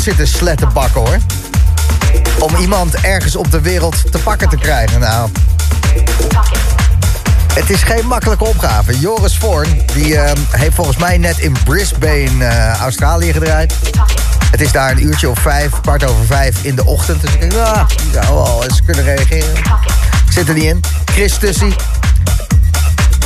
Zitten 0.02 0.26
sletten 0.26 0.72
bakken 0.72 1.00
hoor. 1.00 1.18
Om 2.38 2.56
iemand 2.56 2.94
ergens 2.94 3.36
op 3.36 3.50
de 3.50 3.60
wereld 3.60 4.12
te 4.12 4.18
pakken 4.18 4.48
te 4.48 4.56
krijgen. 4.56 5.00
Nou, 5.00 5.30
het 7.54 7.70
is 7.70 7.82
geen 7.82 8.06
makkelijke 8.06 8.44
opgave. 8.44 8.98
Joris 8.98 9.36
Voorn, 9.36 9.82
die 9.94 10.18
eh, 10.18 10.32
heeft 10.50 10.74
volgens 10.74 10.96
mij 10.96 11.18
net 11.18 11.38
in 11.38 11.56
Brisbane, 11.64 12.44
eh, 12.44 12.80
Australië 12.80 13.32
gedraaid. 13.32 13.74
Het 14.50 14.60
is 14.60 14.72
daar 14.72 14.90
een 14.90 15.04
uurtje 15.04 15.30
of 15.30 15.38
vijf, 15.38 15.80
kwart 15.80 16.04
over 16.04 16.24
vijf 16.26 16.62
in 16.62 16.74
de 16.74 16.84
ochtend. 16.84 17.20
Dus 17.20 17.32
ik 17.32 17.40
denk, 17.40 17.52
ah, 17.52 17.88
zou 18.12 18.34
wel 18.34 18.64
eens 18.64 18.82
kunnen 18.84 19.04
reageren. 19.04 19.54
Zit 20.28 20.48
er 20.48 20.54
niet 20.54 20.64
in. 20.64 20.80
Chris 21.04 21.38
Tussie. 21.38 21.74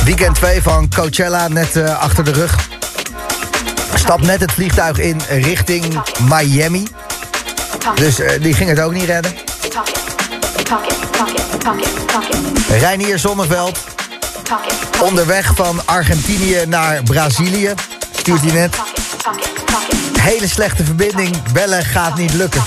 Weekend 0.03 0.35
2 0.35 0.61
van 0.61 0.89
Coachella 0.95 1.47
net 1.47 1.75
eh, 1.75 1.99
achter 1.99 2.23
de 2.23 2.31
rug. 2.31 2.66
Stapt 4.07 4.25
net 4.25 4.41
het 4.41 4.51
vliegtuig 4.51 4.97
in 4.97 5.21
richting 5.29 6.01
Miami. 6.29 6.87
Dus 7.95 8.19
eh, 8.19 8.41
die 8.41 8.53
ging 8.53 8.69
het 8.69 8.79
ook 8.79 8.93
niet 8.93 9.03
redden. 9.03 9.33
Reinier 12.69 13.19
Zonneveld. 13.19 13.79
Onderweg 15.01 15.51
van 15.55 15.81
Argentinië 15.85 16.57
naar 16.67 17.03
Brazilië. 17.03 17.73
Stuurt 18.19 18.41
hij 18.41 18.51
net. 18.51 18.75
Hele 20.19 20.47
slechte 20.47 20.83
verbinding. 20.83 21.51
Bellen 21.51 21.85
gaat 21.85 22.17
niet 22.17 22.33
lukken. 22.33 22.63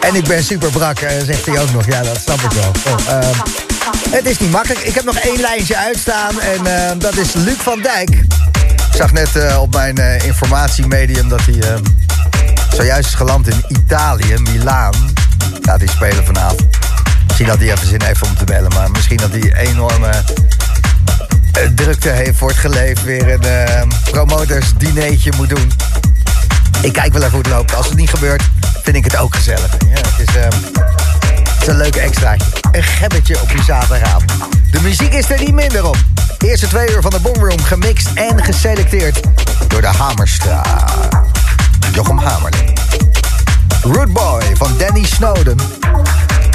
En 0.00 0.14
ik 0.14 0.24
ben 0.24 0.44
super 0.44 0.70
brak, 0.70 0.98
eh, 0.98 1.22
zegt 1.24 1.46
hij 1.46 1.60
ook 1.60 1.72
nog. 1.72 1.86
Ja, 1.86 2.02
dat 2.02 2.18
snap 2.24 2.40
ik 2.40 2.50
wel. 2.50 2.72
Oh, 2.86 3.08
ehm, 3.08 3.38
het 4.10 4.26
is 4.26 4.38
niet 4.38 4.50
makkelijk. 4.50 4.80
Ik 4.80 4.94
heb 4.94 5.04
nog 5.04 5.16
één 5.16 5.40
lijntje 5.40 5.76
uitstaan. 5.76 6.40
En 6.40 6.66
ehm, 6.66 6.98
dat 6.98 7.16
is 7.16 7.32
Luc 7.32 7.56
van 7.56 7.80
Dijk. 7.80 8.10
Ik 8.92 8.98
zag 8.98 9.12
net 9.12 9.36
eh, 9.36 9.60
op 9.60 9.74
mijn 9.74 9.98
eh, 9.98 10.26
informatiemedium 10.26 11.28
dat 11.28 11.40
hij... 11.44 11.60
ehm, 11.60 11.82
Zojuist 12.72 13.08
is 13.08 13.14
geland 13.14 13.48
in 13.48 13.64
Italië, 13.68 14.34
Milaan. 14.38 14.94
Gaat 15.62 15.78
hij 15.78 15.88
spelen 15.88 16.24
vanavond. 16.24 16.66
Misschien 17.26 17.46
dat 17.46 17.58
hij 17.58 17.72
even 17.72 17.86
zin 17.86 18.02
heeft 18.02 18.22
om 18.22 18.36
te 18.36 18.44
bellen. 18.44 18.72
Maar 18.74 18.90
misschien 18.90 19.16
dat 19.16 19.30
hij 19.30 19.54
enorme 19.56 20.08
eh, 21.52 21.66
drukte 21.74 22.08
heeft 22.08 22.38
voor 22.38 22.48
het 22.48 22.58
geleefd. 22.58 23.04
Weer 23.04 23.32
een 23.32 23.42
eh, 23.42 23.82
promoters 24.10 24.66
dineetje 24.76 25.32
moet 25.36 25.48
doen. 25.48 25.72
Ik 26.82 26.92
kijk 26.92 27.12
wel 27.12 27.22
even 27.22 27.34
hoe 27.34 27.42
het 27.42 27.52
loopt. 27.52 27.74
Als 27.74 27.88
het 27.88 27.96
niet 27.96 28.10
gebeurt, 28.10 28.42
vind 28.82 28.96
ik 28.96 29.04
het 29.04 29.16
ook 29.16 29.34
gezellig. 29.34 29.70
Ja, 29.88 30.00
het 30.16 30.28
is... 30.28 30.34
het 31.62 31.70
is 31.70 31.76
een 31.76 31.82
leuk 31.82 31.96
extraatje. 31.96 32.46
Een 32.72 32.82
gebbetje 32.82 33.40
op 33.40 33.50
je 33.50 33.62
zaterdagavond. 33.62 34.32
De 34.70 34.80
muziek 34.80 35.12
is 35.12 35.30
er 35.30 35.38
niet 35.38 35.54
minder 35.54 35.86
om. 35.86 35.94
Eerste 36.38 36.66
twee 36.66 36.90
uur 36.90 37.02
van 37.02 37.10
de 37.10 37.20
Boomroom 37.20 37.62
gemixt 37.62 38.08
en 38.14 38.44
geselecteerd 38.44 39.20
door 39.68 39.80
de 39.80 39.86
Hamerstra. 39.86 40.64
Jochem 41.92 42.18
Hamerling. 42.18 42.78
Root 43.82 44.12
Boy 44.12 44.42
van 44.54 44.70
Danny 44.78 45.04
Snowden. 45.04 45.56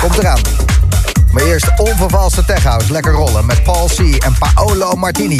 Komt 0.02 0.18
eraan. 0.18 0.40
Maar 1.32 1.44
eerst 1.44 1.72
onvervalste 1.78 2.46
techhouse. 2.46 2.92
Lekker 2.92 3.12
rollen 3.12 3.46
met 3.46 3.64
Paul 3.64 3.88
C. 3.88 4.00
en 4.00 4.36
Paolo 4.40 4.96
Martini. 4.96 5.40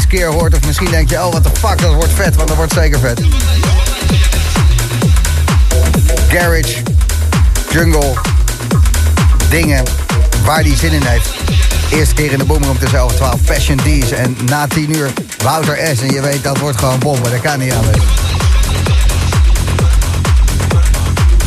eerste 0.00 0.16
keer 0.16 0.32
hoort. 0.32 0.54
Of 0.54 0.66
misschien 0.66 0.90
denk 0.90 1.10
je, 1.10 1.16
oh 1.16 1.32
wat 1.32 1.44
de 1.44 1.50
fuck, 1.58 1.80
dat 1.80 1.94
wordt 1.94 2.12
vet. 2.12 2.36
Want 2.36 2.48
dat 2.48 2.56
wordt 2.56 2.72
zeker 2.72 2.98
vet. 2.98 3.20
Garage, 6.28 6.82
jungle, 7.70 8.14
dingen 9.48 9.84
waar 10.44 10.60
hij 10.60 10.76
zin 10.76 10.92
in 10.92 11.02
heeft. 11.02 11.28
Eerste 11.90 12.14
keer 12.14 12.32
in 12.32 12.38
de 12.38 12.44
boomroom 12.44 12.78
tussen 12.78 12.98
11 12.98 13.10
en 13.10 13.16
12 13.16 13.44
Passion 13.44 13.76
D's. 13.76 14.10
En 14.10 14.36
na 14.44 14.66
10 14.66 14.96
uur 14.96 15.10
Wouter 15.42 15.96
S. 15.96 16.00
En 16.00 16.10
je 16.10 16.20
weet, 16.20 16.42
dat 16.42 16.58
wordt 16.58 16.78
gewoon 16.78 16.98
pompen. 16.98 17.30
Dat 17.30 17.40
kan 17.40 17.58
niet 17.58 17.72
anders. 17.72 18.04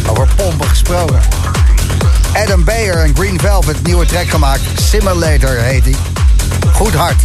Over 0.07 0.27
pompen 0.35 0.67
gesproken. 0.67 1.19
Adam 2.33 2.63
Bayer 2.63 2.97
en 2.97 3.15
Green 3.15 3.39
Velvet, 3.39 3.83
nieuwe 3.83 4.05
track 4.05 4.29
gemaakt. 4.29 4.61
Simulator 4.75 5.49
heet 5.49 5.83
hij. 5.83 5.95
Goed 6.73 6.93
hard. 6.93 7.21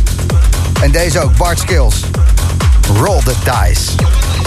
En 0.82 0.90
deze 0.90 1.20
ook, 1.20 1.36
Bart 1.36 1.58
Skills. 1.58 2.00
Roll 2.94 3.20
the 3.22 3.34
dice. 3.44 4.37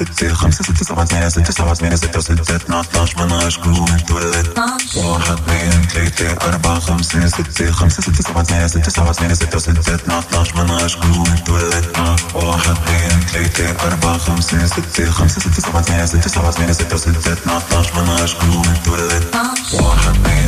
ستة 0.00 0.34
خمسة 0.34 0.64
ستة 0.64 0.84
سبعة 0.84 1.04
ثمانية 1.04 1.28
ستة 1.28 1.52
سبعة 1.52 1.74
ثمانية 1.74 1.96
ستة 1.96 2.18
وستة 2.18 2.56
اثنا 2.56 2.84
عشر 2.94 3.24
من 3.24 3.32
عشرة 3.32 3.96
تولد 4.08 4.58
واحد 4.96 5.32
اثنين 5.32 5.82
ثلاثة 5.88 6.48
أربعة 6.48 6.80
خمسة 6.80 7.26
ستة 7.28 7.72
خمسة 7.72 8.02
ستة 8.02 8.22
سبعة 8.22 8.42
ثمانية 8.42 8.66
ستة 8.66 8.90
سبعة 8.90 9.12
ثمانية 9.12 9.34
ستة 9.34 9.56
وستة 9.56 9.94
اثنا 9.94 10.22
عشر 10.34 10.64
من 10.64 10.70
عشرة 10.70 11.36
تولد 11.46 11.84
واحد 12.34 12.70
اثنين 12.70 13.20
ثلاثة 13.20 13.86
أربعة 13.86 14.18
خمسة 14.18 14.66
ستة 14.66 15.10
خمسة 15.10 15.40
ستة 15.40 15.60
سبعة 15.62 15.82
ثمانية 15.82 16.72
ستة 16.72 16.94
وستة 16.94 17.32
اثنا 17.32 17.62
عشر 17.78 18.02
من 18.02 18.08
عشرة 18.10 18.62
واحد 19.72 20.16
اثنين 20.16 20.39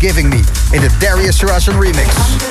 Giving 0.00 0.30
Me, 0.30 0.42
in 0.72 0.80
de 0.80 0.88
Darius 0.98 1.42
Russian 1.42 1.78
remix. 1.78 2.49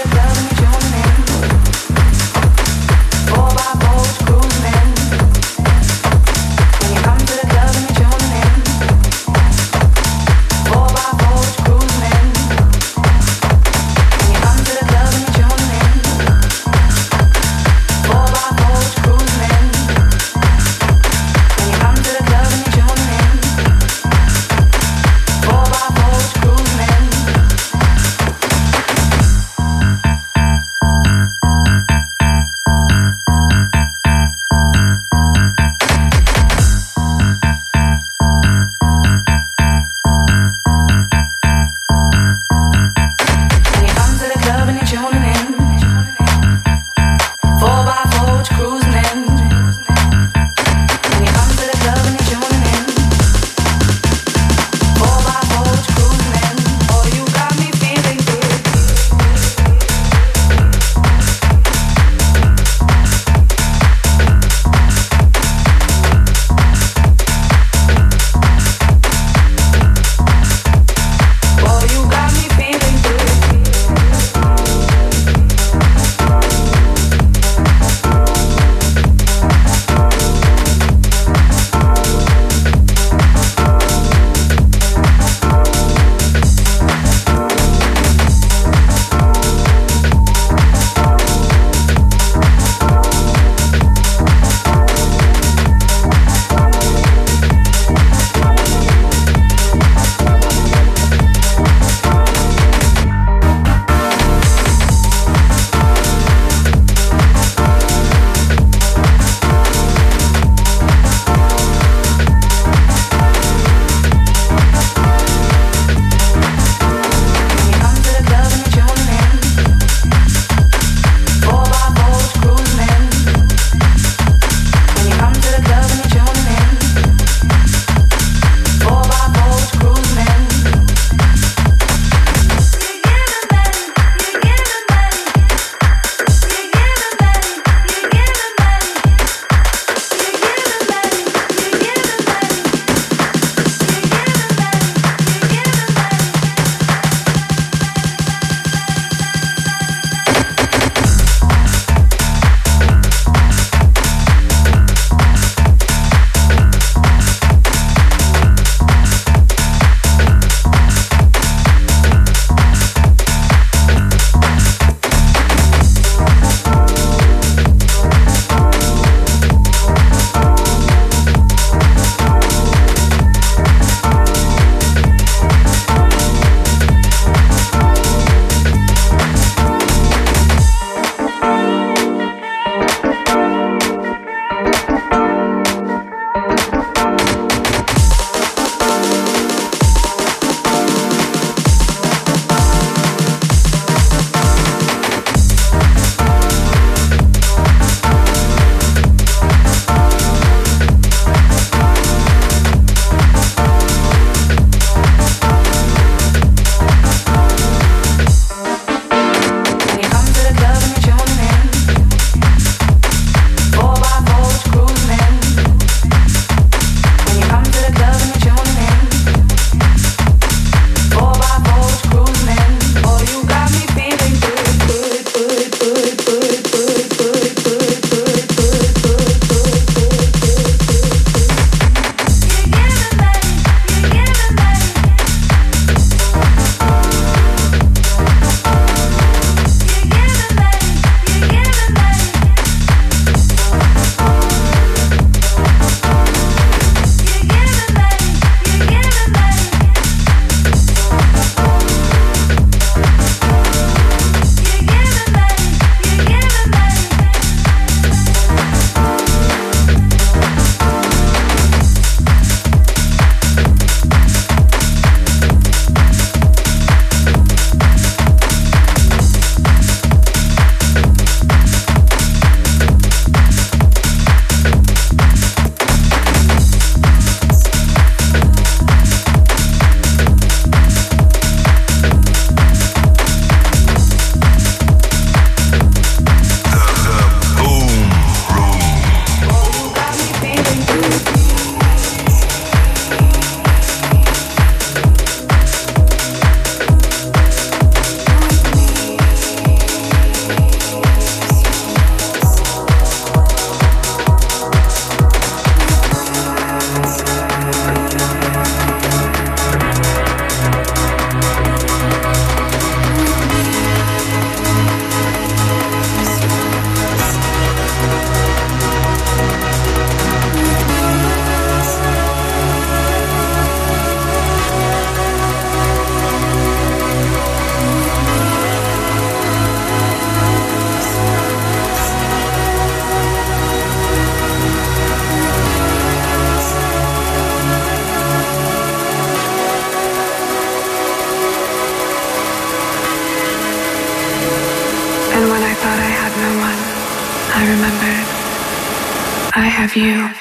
You. 350.00 350.39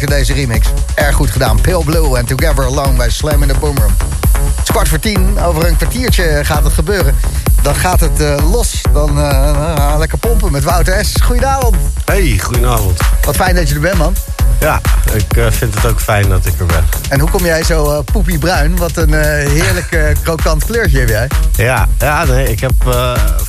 Maakte 0.00 0.14
deze 0.14 0.32
remix. 0.32 0.66
Erg 0.94 1.14
goed 1.14 1.30
gedaan. 1.30 1.60
Pale 1.60 1.84
Blue 1.84 2.16
en 2.16 2.26
Together 2.26 2.64
Alone 2.64 2.96
bij 2.96 3.10
Slam 3.10 3.42
in 3.42 3.48
the 3.48 3.54
Boomroom. 3.58 3.94
Het 4.38 4.62
is 4.62 4.70
kwart 4.70 4.88
voor 4.88 4.98
tien. 4.98 5.40
Over 5.40 5.66
een 5.66 5.76
kwartiertje 5.76 6.40
gaat 6.44 6.64
het 6.64 6.72
gebeuren. 6.72 7.14
Dan 7.62 7.74
gaat 7.74 8.00
het 8.00 8.20
eh, 8.20 8.50
los. 8.50 8.80
Dan 8.92 9.18
eh, 9.18 9.94
lekker 9.98 10.18
pompen 10.18 10.52
met 10.52 10.64
Wouter 10.64 11.04
S. 11.04 11.12
Goedenavond. 11.22 11.76
Hey, 12.04 12.38
goedenavond. 12.42 12.98
Wat 13.24 13.36
fijn 13.36 13.54
dat 13.54 13.68
je 13.68 13.74
er 13.74 13.80
bent, 13.80 13.96
man. 13.98 14.14
Ja, 14.60 14.80
ik 15.12 15.52
vind 15.52 15.74
het 15.74 15.86
ook 15.86 16.00
fijn 16.00 16.28
dat 16.28 16.46
ik 16.46 16.60
er 16.60 16.66
ben. 16.66 16.84
En 17.08 17.20
hoe 17.20 17.30
kom 17.30 17.44
jij 17.44 17.62
zo 17.62 17.92
eh 17.92 17.98
poepie 18.12 18.38
bruin? 18.38 18.76
Wat 18.76 18.96
een 18.96 19.14
eh, 19.14 19.50
heerlijk 19.50 20.16
krokant 20.22 20.64
kleurtje 20.64 20.98
heb 20.98 21.08
jij. 21.08 21.28
Ja, 21.56 21.86
ja 21.98 22.24
nee, 22.24 22.50
ik 22.50 22.60
heb 22.60 22.72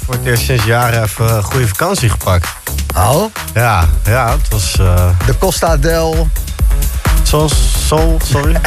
voor 0.06 0.14
het 0.14 0.26
eerst 0.26 0.44
sinds 0.44 0.64
jaren 0.64 1.04
even 1.04 1.36
een 1.36 1.44
goede 1.44 1.68
vakantie 1.68 2.10
gepakt. 2.10 2.48
Oh? 3.08 3.32
Ja, 3.54 3.86
ja, 4.06 4.32
het 4.32 4.48
was... 4.50 4.76
eh 4.80 5.10
De 5.26 5.38
Costa 5.38 5.78
del... 5.78 6.28
Sol, 7.24 7.50
Sol, 7.88 8.20
sorry. 8.24 8.56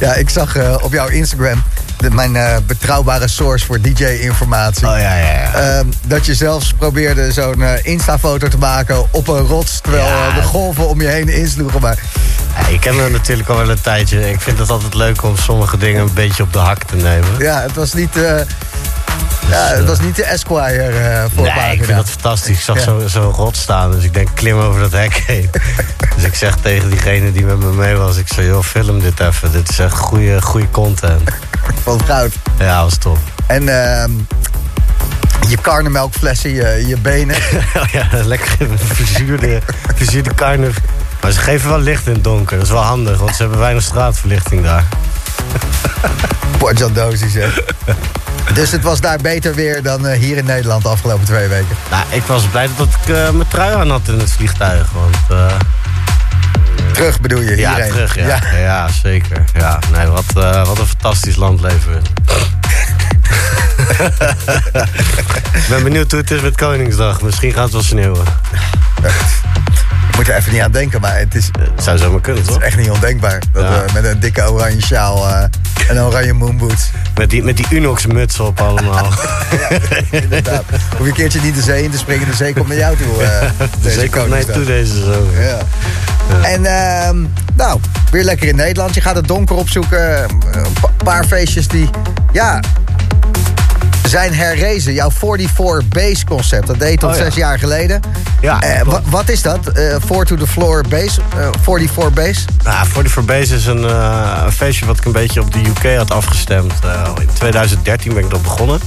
Ja, 0.00 0.14
ik 0.14 0.30
zag 0.30 0.56
eh, 0.56 0.74
op 0.80 0.92
jouw 0.92 1.08
Instagram... 1.08 1.62
De, 1.96 2.10
mijn 2.10 2.36
eh, 2.36 2.56
betrouwbare 2.66 3.28
source 3.28 3.66
voor 3.66 3.80
DJ-informatie. 3.80 4.86
Oh 4.86 4.98
ja, 4.98 5.14
ja, 5.16 5.30
ja. 5.32 5.52
Ehm, 5.52 5.86
dat 6.06 6.26
je 6.26 6.34
zelfs 6.34 6.72
probeerde 6.78 7.32
zo'n 7.32 7.62
Insta-foto 7.82 8.48
te 8.48 8.58
maken 8.58 9.04
op 9.10 9.28
een 9.28 9.46
rots... 9.46 9.80
terwijl 9.80 10.06
Ja. 10.06 10.30
de 10.34 10.42
golven 10.42 10.88
om 10.88 11.00
je 11.00 11.06
heen 11.08 11.28
insloegen. 11.28 11.80
Maar 11.80 11.98
Ja, 12.60 12.66
ik 12.66 12.80
ken 12.80 12.96
me 12.96 13.08
natuurlijk 13.10 13.48
al 13.48 13.56
wel 13.56 13.70
een 13.70 13.80
tijdje. 13.80 14.30
Ik 14.30 14.40
vind 14.40 14.58
het 14.58 14.70
altijd 14.70 14.94
leuk 14.94 15.22
om 15.22 15.36
sommige 15.36 15.76
dingen 15.78 16.02
een 16.02 16.14
beetje 16.14 16.42
op 16.42 16.52
de 16.52 16.58
hak 16.58 16.84
te 16.84 16.96
nemen. 16.96 17.28
ja, 17.38 17.60
het 17.62 17.74
was 17.74 17.92
niet, 17.92 18.16
eh, 18.16 18.34
ja, 19.50 19.66
het 19.76 19.86
was 19.86 20.00
niet 20.00 20.16
de 20.16 20.24
Esquire 20.24 20.82
eh 20.82 21.24
voor 21.34 21.42
Nee, 21.42 21.72
ik 21.76 21.84
vind 21.84 21.96
dat 21.96 22.08
fantastisch. 22.10 22.56
Ik 22.56 22.62
zag 22.62 22.76
Ja. 22.76 22.82
zo- 22.82 23.02
zo'n 23.08 23.32
rot 23.32 23.56
staan, 23.56 23.90
dus 23.90 24.04
ik 24.04 24.14
denk, 24.14 24.28
klim 24.34 24.58
over 24.58 24.80
dat 24.80 24.92
hek 24.92 25.22
heen. 25.26 25.50
dus 26.16 26.24
ik 26.24 26.34
zeg 26.34 26.56
tegen 26.56 26.90
diegene 26.90 27.32
die 27.32 27.44
met 27.44 27.58
me 27.58 27.72
mee 27.72 27.94
was, 27.96 28.16
ik 28.16 28.28
zei, 28.34 28.46
joh, 28.46 28.62
film 28.62 29.00
dit 29.00 29.20
even. 29.20 29.52
Dit 29.52 29.68
is 29.70 29.78
echt 29.78 29.96
goede, 29.98 30.42
goede 30.42 30.70
content. 30.70 31.30
Van 31.82 32.00
goud. 32.04 32.32
Ja, 32.58 32.82
was 32.82 32.96
top. 32.96 33.18
En 33.46 33.68
ehm, 33.68 34.10
je 35.48 35.56
karnemelkflessen, 35.60 36.50
je, 36.50 36.84
je 36.86 36.96
benen. 36.98 37.36
Oh 37.76 37.88
ja, 37.92 38.08
lekker 38.24 38.68
verzuurde, 38.94 39.60
verzuurde 39.96 40.34
karne. 40.34 40.70
Maar 41.20 41.32
ze 41.32 41.38
geven 41.40 41.68
wel 41.68 41.78
licht 41.78 42.06
in 42.06 42.12
het 42.12 42.24
donker. 42.24 42.56
Dat 42.56 42.66
is 42.66 42.72
wel 42.72 42.82
handig, 42.82 43.18
want 43.18 43.34
ze 43.36 43.42
hebben 43.42 43.60
weinig 43.60 43.82
straatverlichting 43.82 44.62
daar. 44.62 44.84
Portjandosis, 46.58 47.34
hè. 47.34 47.48
Dus 48.54 48.70
het 48.70 48.82
was 48.82 49.00
daar 49.00 49.18
beter 49.18 49.54
weer 49.54 49.82
dan 49.82 50.06
eh, 50.06 50.18
hier 50.18 50.36
in 50.36 50.44
Nederland 50.44 50.82
de 50.82 50.88
afgelopen 50.88 51.24
twee 51.24 51.48
weken. 51.48 51.76
Nou, 51.90 52.04
ik 52.10 52.22
was 52.22 52.42
blij 52.44 52.68
dat 52.76 52.86
ik 52.86 53.14
eh, 53.14 53.30
mijn 53.30 53.48
trui 53.48 53.74
aan 53.74 53.90
had 53.90 54.08
in 54.08 54.18
het 54.18 54.32
vliegtuig. 54.32 54.90
Want 54.92 55.16
eh, 55.28 55.56
Terug 56.92 57.20
bedoel 57.20 57.40
je, 57.40 57.56
Ja, 57.56 57.74
hierheen. 57.74 57.92
terug, 57.92 58.16
ja. 58.16 58.40
Ja, 58.56 58.88
zeker. 59.02 59.44
Ja, 59.54 59.78
nee, 59.92 60.06
wat, 60.06 60.32
wat 60.66 60.78
een 60.78 60.86
fantastisch 60.86 61.36
land 61.36 61.60
leven 61.60 61.92
we. 61.92 61.98
Ik 65.54 65.66
ben 65.68 65.82
benieuwd 65.82 66.10
hoe 66.10 66.20
het 66.20 66.30
is 66.30 66.40
met 66.40 66.56
Koningsdag. 66.56 67.22
Misschien 67.22 67.52
gaat 67.52 67.62
het 67.62 67.72
wel 67.72 67.82
sneeuwen. 67.82 68.24
Moet 70.16 70.28
er 70.28 70.34
even 70.34 70.52
niet 70.52 70.60
aan 70.62 70.70
denken, 70.70 71.00
maar 71.00 71.18
het 71.18 71.34
is, 71.34 71.50
Het 71.74 71.82
zou 71.84 71.98
zomaar 71.98 72.20
kunnen, 72.20 72.42
het 72.42 72.50
toch? 72.50 72.60
is 72.60 72.66
echt 72.66 72.76
niet 72.76 72.90
ondenkbaar. 72.90 73.42
Dat 73.52 73.62
Ja. 73.62 73.70
we 73.84 73.92
met 73.94 74.04
een 74.04 74.20
dikke 74.20 74.52
oranje 74.52 74.80
sjaal 74.82 75.28
eh, 75.28 75.42
en 75.88 75.96
een 75.96 76.02
oranje 76.02 76.32
moonboots. 76.32 76.90
Met 77.14 77.30
die, 77.30 77.42
met 77.42 77.56
die 77.56 77.66
Unox 77.70 78.06
muts 78.06 78.40
op 78.40 78.60
allemaal. 78.60 79.08
Inderdaad. 80.10 80.62
Hoef 80.96 80.98
je 81.00 81.04
een 81.06 81.12
keertje 81.12 81.40
niet 81.40 81.54
de 81.54 81.62
zee 81.62 81.82
in 81.84 81.90
te 81.90 81.98
springen. 81.98 82.26
De 82.28 82.34
zee 82.36 82.52
komt 82.54 82.68
naar 82.68 82.76
jou 82.76 82.96
toe. 82.96 83.22
eh, 83.22 83.40
deze 83.80 83.98
Zeker 84.00 84.18
naar 84.18 84.28
mij 84.28 84.44
Koningsdag. 84.44 84.54
toe 84.56 84.64
deze 84.64 85.04
zomer. 85.04 85.42
Ja. 85.42 85.58
En 86.42 86.64
ehm, 86.66 87.16
nou, 87.54 87.80
weer 88.10 88.24
lekker 88.24 88.48
in 88.48 88.56
Nederland. 88.56 88.94
Je 88.94 89.00
gaat 89.00 89.16
het 89.16 89.26
donker 89.28 89.56
opzoeken. 89.56 90.22
Een 90.22 90.72
pa- 90.80 90.90
paar 91.04 91.24
feestjes 91.24 91.68
die, 91.68 91.90
ja, 92.32 92.60
zijn 94.08 94.34
herrezen. 94.34 94.92
Jouw 94.92 95.10
44 95.10 95.88
Bass 95.88 96.24
concept. 96.24 96.66
Dat 96.66 96.78
deed 96.78 97.00
tot 97.00 97.10
Oh, 97.10 97.16
ja. 97.16 97.24
zes 97.24 97.34
jaar 97.34 97.58
geleden. 97.58 98.00
Ja, 98.40 98.60
Eh, 98.60 98.82
wa- 98.82 99.02
wat 99.04 99.28
is 99.28 99.42
dat? 99.42 99.66
Eh 99.68 99.96
4 100.06 100.24
to 100.24 100.36
the 100.36 100.46
floor 100.46 100.84
bass? 100.88 101.18
Eh 101.38 101.48
44 101.62 102.12
Bass? 102.12 102.44
Nou, 102.64 102.86
44 102.88 103.24
Base 103.24 103.54
is 103.54 103.66
een, 103.66 103.84
eh, 103.84 104.42
een 104.44 104.52
feestje 104.52 104.86
wat 104.86 104.98
ik 104.98 105.04
een 105.04 105.12
beetje 105.12 105.40
op 105.40 105.52
de 105.52 105.58
UK 105.58 105.96
had 105.96 106.10
afgestemd. 106.10 106.72
Eh, 106.84 107.10
in 107.20 107.28
2013 107.32 108.14
ben 108.14 108.24
ik 108.24 108.30
dat 108.30 108.42
begonnen. 108.42 108.80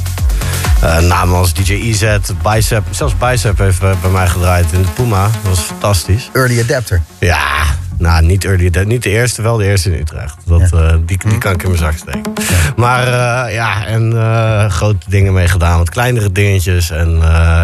Eh 0.81 0.97
namen 0.99 1.35
als 1.37 1.53
DJ 1.53 1.73
EZ, 1.73 2.17
Bicep. 2.43 2.83
Zelfs 2.89 3.13
Bicep 3.17 3.57
heeft 3.57 3.83
eh, 3.83 3.89
bij 4.01 4.09
mij 4.11 4.27
gedraaid 4.27 4.71
in 4.71 4.81
de 4.81 4.87
Puma. 4.87 5.23
Dat 5.23 5.31
was 5.43 5.59
fantastisch. 5.59 6.29
Early 6.33 6.59
adapter. 6.61 7.01
Ja, 7.19 7.47
nou, 7.97 8.25
niet, 8.25 8.45
early, 8.45 8.83
niet 8.85 9.03
de 9.03 9.09
eerste, 9.09 9.41
wel 9.41 9.57
de 9.57 9.65
eerste 9.65 9.91
in 9.91 9.99
Utrecht. 9.99 10.35
Dat, 10.45 10.61
eh, 10.61 10.95
die, 11.05 11.19
die 11.27 11.37
kan 11.37 11.53
ik 11.53 11.63
in 11.63 11.69
mijn 11.69 11.81
zak 11.81 11.97
steken. 11.97 12.33
Maar 12.75 13.07
eh, 13.07 13.53
ja, 13.53 13.85
en 13.85 14.17
eh, 14.17 14.69
grote 14.69 15.09
dingen 15.09 15.33
mee 15.33 15.47
gedaan. 15.47 15.77
Wat 15.77 15.89
kleinere 15.89 16.31
dingetjes. 16.31 16.89
En 16.89 17.15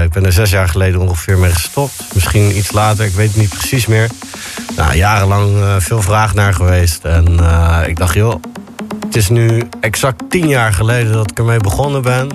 ik 0.04 0.12
ben 0.12 0.26
er 0.26 0.32
zes 0.32 0.50
jaar 0.50 0.70
geleden 0.70 1.02
ongeveer 1.02 1.38
mee 1.38 1.52
gestopt. 1.52 2.04
Misschien 2.14 2.58
iets 2.58 2.72
later, 2.72 3.06
ik 3.06 3.14
weet 3.14 3.28
het 3.28 3.38
niet 3.38 3.50
precies 3.50 3.86
meer. 3.86 4.10
Nou, 4.76 4.96
jarenlang 4.96 5.58
veel 5.84 6.02
vraag 6.02 6.34
naar 6.34 6.54
geweest. 6.54 7.06
En 7.06 7.28
ik 7.88 7.98
dacht, 7.98 8.14
joh, 8.14 8.42
het 9.06 9.16
is 9.16 9.30
nu 9.30 9.64
exact 9.80 10.24
tien 10.30 10.48
jaar 10.48 10.74
geleden 10.74 11.14
dat 11.14 11.32
ik 11.32 11.38
ermee 11.38 11.60
begonnen 11.60 12.02
ben. 12.02 12.30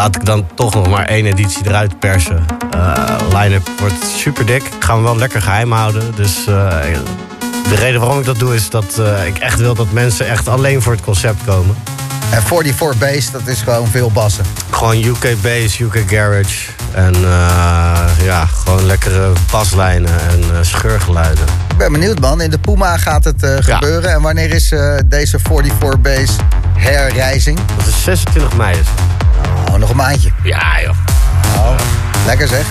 Laat 0.00 0.16
ik 0.16 0.24
dan 0.24 0.46
toch 0.54 0.74
nog 0.74 0.88
maar 0.88 1.06
één 1.06 1.26
editie 1.26 1.66
eruit 1.66 1.98
persen. 1.98 2.46
Eh 2.70 3.16
line-up 3.32 3.68
wordt 3.78 4.04
super 4.16 4.46
dik. 4.46 4.62
Ik 4.62 4.84
ga 4.84 4.94
hem 4.94 5.02
wel 5.02 5.16
lekker 5.16 5.42
geheim 5.42 5.72
houden. 5.72 6.14
Dus 6.14 6.38
eh, 6.38 6.44
de 7.68 7.74
reden 7.74 8.00
waarom 8.00 8.18
ik 8.18 8.24
dat 8.24 8.38
doe 8.38 8.54
is 8.54 8.70
dat 8.70 8.98
eh, 8.98 9.26
ik 9.26 9.38
echt 9.38 9.58
wil 9.58 9.74
dat 9.74 9.92
mensen 9.92 10.28
echt 10.28 10.48
alleen 10.48 10.82
voor 10.82 10.92
het 10.92 11.02
concept 11.02 11.44
komen. 11.44 11.76
En 12.30 12.42
44 12.42 12.98
Bass, 12.98 13.30
dat 13.30 13.46
is 13.46 13.62
gewoon 13.62 13.86
veel 13.86 14.10
bassen. 14.10 14.44
Gewoon 14.70 15.04
UK 15.04 15.36
bass, 15.42 15.78
UK 15.78 16.02
garage. 16.06 16.70
En 16.92 17.14
ja, 18.22 18.46
gewoon 18.46 18.84
lekkere 18.86 19.32
baslijnen 19.50 20.20
en 20.20 20.66
scheurgeluiden. 20.66 21.44
Ik 21.70 21.76
ben 21.76 21.92
benieuwd 21.92 22.20
man. 22.20 22.40
In 22.40 22.50
de 22.50 22.58
Puma 22.58 22.96
gaat 22.96 23.24
het 23.24 23.46
gebeuren. 23.60 24.12
En 24.12 24.22
wanneer 24.22 24.50
is 24.50 24.74
deze 25.06 25.38
44 25.38 26.00
Bass 26.00 26.36
herreizing? 26.76 27.58
Dat 27.76 27.86
is 27.86 28.02
26 28.02 28.56
mei. 28.56 28.78
Is. 28.78 28.86
Oh, 29.70 29.74
nog 29.74 29.90
een 29.90 29.96
maandje. 29.96 30.30
Ja 30.42 30.80
joh. 30.80 30.94
Oh, 31.56 31.74
lekker 32.26 32.48
zeg. 32.48 32.64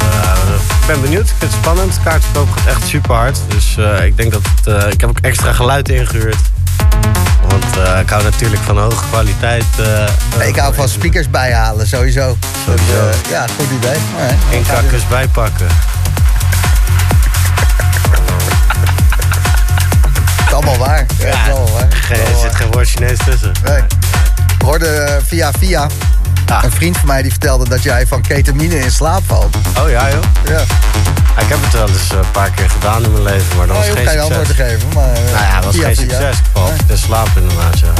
Eh, 0.00 0.54
ik 0.80 0.86
ben 0.86 1.00
benieuwd. 1.00 1.28
Ik 1.28 1.34
vind 1.38 1.52
het 1.52 1.60
spannend. 1.60 1.98
Kaartverkoop 2.04 2.48
gaat 2.56 2.66
echt 2.66 2.86
super 2.88 3.14
hard. 3.14 3.38
Dus 3.48 3.76
eh, 3.78 4.04
ik 4.04 4.16
denk 4.16 4.32
dat 4.32 4.42
het, 4.56 4.66
eh, 4.82 4.92
ik 4.92 5.00
heb 5.00 5.10
ook 5.10 5.18
extra 5.20 5.52
geluid 5.52 5.88
ingehuurd. 5.88 6.36
Want 7.48 7.76
eh, 7.76 7.98
ik 8.00 8.10
hou 8.10 8.22
natuurlijk 8.22 8.62
van 8.62 8.78
hoge 8.78 9.04
kwaliteit. 9.10 9.64
eh, 10.38 10.48
ik 10.48 10.56
hou 10.56 10.74
van 10.74 10.88
speakers 10.88 11.30
bijhalen, 11.30 11.86
sowieso. 11.86 12.36
Sowieso. 12.64 12.94
Dat, 13.06 13.14
eh, 13.24 13.30
ja, 13.30 13.44
goed 13.56 13.70
idee. 13.76 13.98
Alright. 14.20 14.38
Eén 14.52 14.66
kakkers 14.66 15.06
bijpakken. 15.08 15.66
Het 20.36 20.46
is 20.46 20.52
allemaal 20.52 20.76
waar. 20.78 21.06
Ja, 21.18 21.24
het 21.26 21.34
is 21.46 21.52
allemaal 21.52 21.72
waar. 21.72 21.86
Geen, 21.90 22.20
er 22.20 22.38
zit 22.42 22.54
geen 22.54 22.70
woord 22.70 22.88
Chinees 22.88 23.18
tussen. 23.24 23.52
Nee. 23.64 23.82
Ik 24.64 24.70
hoorde 24.70 24.86
eh, 24.88 25.14
via 25.26 25.50
via 25.58 25.86
een 26.62 26.70
vriend 26.70 26.96
van 26.96 27.06
mij 27.08 27.22
die 27.22 27.30
vertelde 27.30 27.68
dat 27.68 27.82
jij 27.82 28.06
van 28.06 28.22
ketamine 28.22 28.78
in 28.78 28.90
slaap 28.90 29.22
valt. 29.26 29.56
Oh 29.82 29.90
ja 29.90 30.10
joh. 30.10 30.22
Ja. 30.44 30.52
Ja, 31.36 31.42
ik 31.42 31.48
heb 31.48 31.58
het 31.62 31.72
wel 31.72 31.88
eens 31.88 32.10
eh, 32.10 32.16
een 32.18 32.30
paar 32.30 32.50
keer 32.50 32.70
gedaan 32.70 33.04
in 33.04 33.12
mijn 33.12 33.22
leven, 33.22 33.56
maar 33.56 33.66
dat 33.66 33.76
Nou, 33.76 33.78
was 33.78 33.84
geen 33.86 33.96
hoeft 33.96 34.08
geen 34.10 34.18
succes. 34.20 34.22
antwoord 34.22 34.46
te 34.46 34.54
geven, 34.54 34.88
maar... 34.94 35.12
eh, 35.12 35.32
nou 35.32 35.44
ja, 35.44 35.54
dat 35.60 35.64
was 35.64 35.84
geen 35.84 35.96
succes. 35.96 36.36
Ik 36.36 36.44
val 36.52 36.70
in 36.88 36.98
slaap 36.98 37.28
inderdaad, 37.36 37.78
ja. 37.78 37.92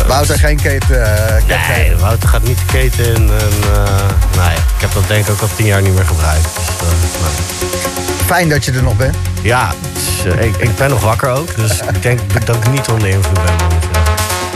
Eh, 0.00 0.06
Wouter 0.06 0.38
geen 0.38 0.56
keten. 0.60 1.06
ket 1.46 1.58
Nee, 1.68 1.96
Wouter 1.96 2.28
gaat 2.28 2.42
niet 2.42 2.58
de 2.58 2.64
keten 2.64 3.04
in. 3.04 3.14
En, 3.14 3.52
nee, 4.36 4.54
ik 4.56 4.80
heb 4.80 4.92
dat 4.92 5.06
denk 5.06 5.24
ik 5.26 5.32
ook 5.32 5.40
al 5.40 5.48
tien 5.56 5.66
jaar 5.66 5.82
niet 5.82 5.94
meer 5.94 6.06
gebruikt. 6.06 6.48
Dus. 6.54 6.90
Fijn 8.26 8.48
dat 8.48 8.64
je 8.64 8.72
er 8.72 8.82
nog 8.82 8.96
bent. 8.96 9.16
Ja, 9.42 9.72
dus, 9.92 10.34
ik, 10.34 10.56
ik 10.56 10.76
ben 10.76 10.90
nog 10.90 11.00
wakker 11.00 11.28
ook, 11.30 11.56
dus 11.56 11.80
ik 11.92 12.02
denk 12.02 12.46
dat 12.46 12.56
ik 12.56 12.70
niet 12.70 12.88
onder 12.88 13.08
invloed 13.08 13.34
ben. 13.44 13.54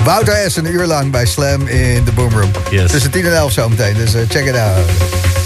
Wouter 0.04 0.50
S. 0.50 0.56
een 0.56 0.66
uur 0.66 0.86
lang 0.86 1.10
bij 1.10 1.26
Slam 1.26 1.66
in 1.66 2.04
de 2.04 2.12
Boomroom. 2.12 2.50
Yes. 2.70 2.90
Tussen 2.90 3.10
10 3.10 3.24
en 3.24 3.36
11 3.36 3.52
zometeen, 3.52 3.94
dus 3.94 4.14
eh, 4.14 4.22
check 4.28 4.46
it 4.46 4.56
out. 4.56 5.41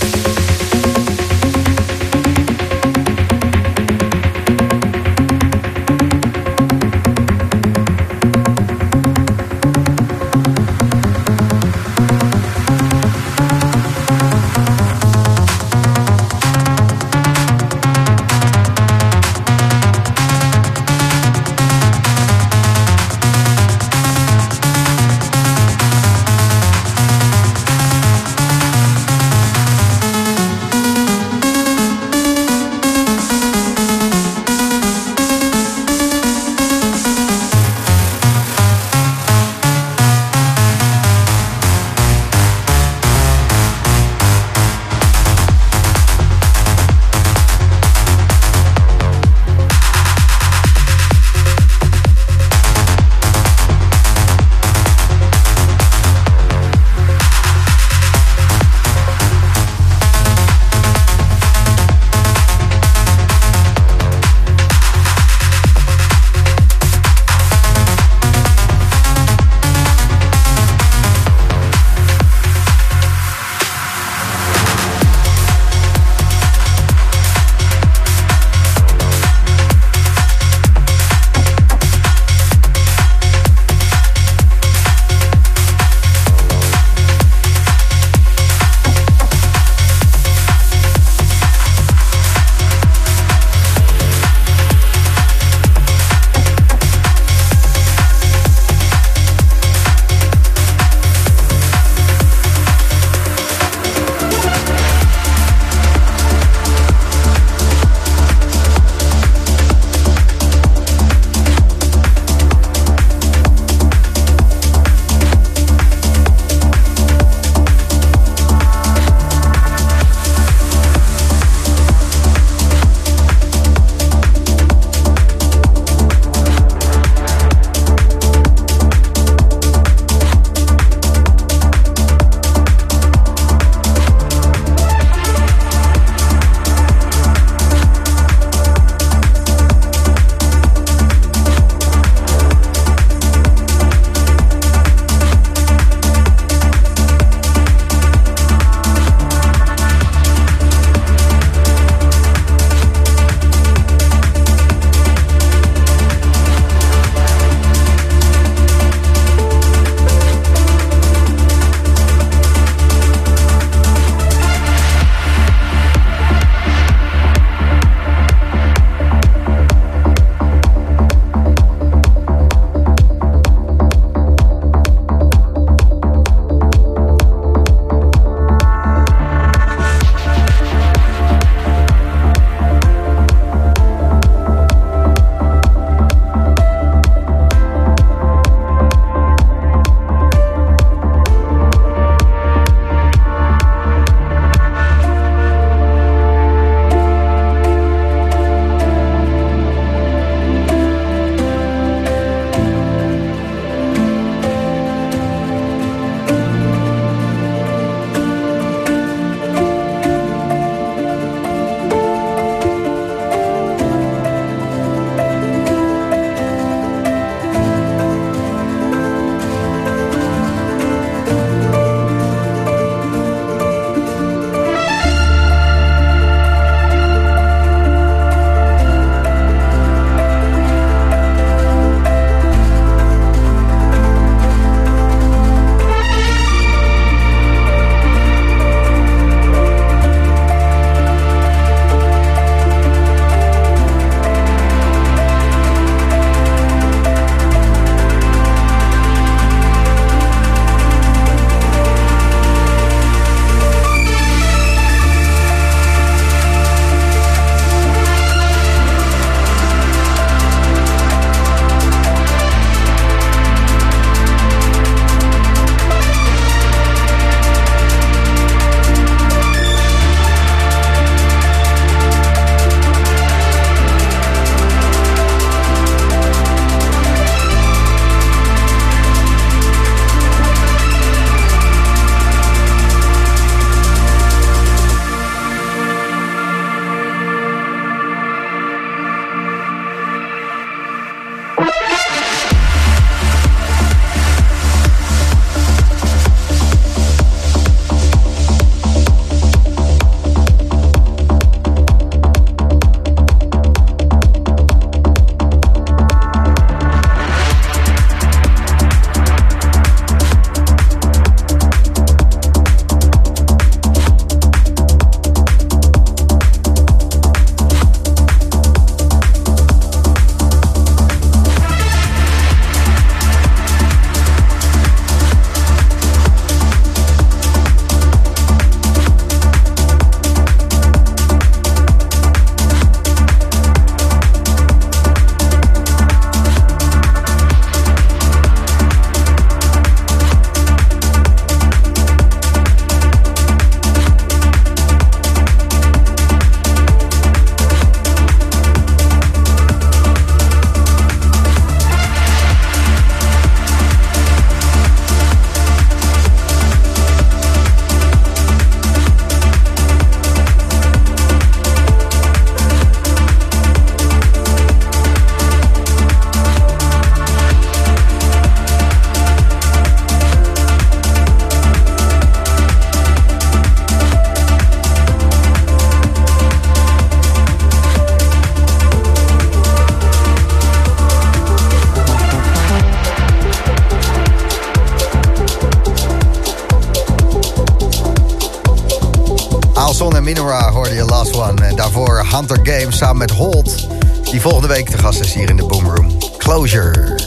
Hunter 392.33 392.59
Games 392.63 392.97
samen 392.97 393.17
met 393.17 393.31
Holt. 393.31 393.89
Die 394.31 394.41
volgende 394.41 394.69
week 394.69 394.89
te 394.89 394.99
gast 394.99 395.21
is 395.21 395.35
hier 395.35 395.49
in 395.49 395.57
de 395.57 395.67
Boomroom. 395.67 396.19
Closure. 396.39 397.19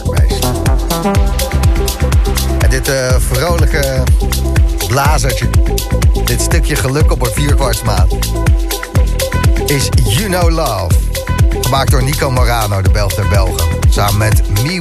En 2.58 2.70
dit 2.70 2.88
eh, 2.88 3.14
vrolijke 3.18 4.02
blazertje. 4.86 5.48
Dit 6.24 6.40
stukje 6.40 6.76
geluk 6.76 7.12
op 7.12 7.22
een 7.22 7.32
vierkwartsmaat. 7.32 8.06
Is 9.66 9.88
You 10.04 10.28
Know 10.28 10.50
Love. 10.50 10.94
Gemaakt 11.60 11.90
door 11.90 12.02
Nico 12.02 12.30
Morano, 12.30 12.82
de 12.82 12.90
Belg 12.90 13.14
der 13.14 13.28
Belgen. 13.28 13.66
Samen 13.88 14.18
met 14.18 14.42
Me 14.62 14.78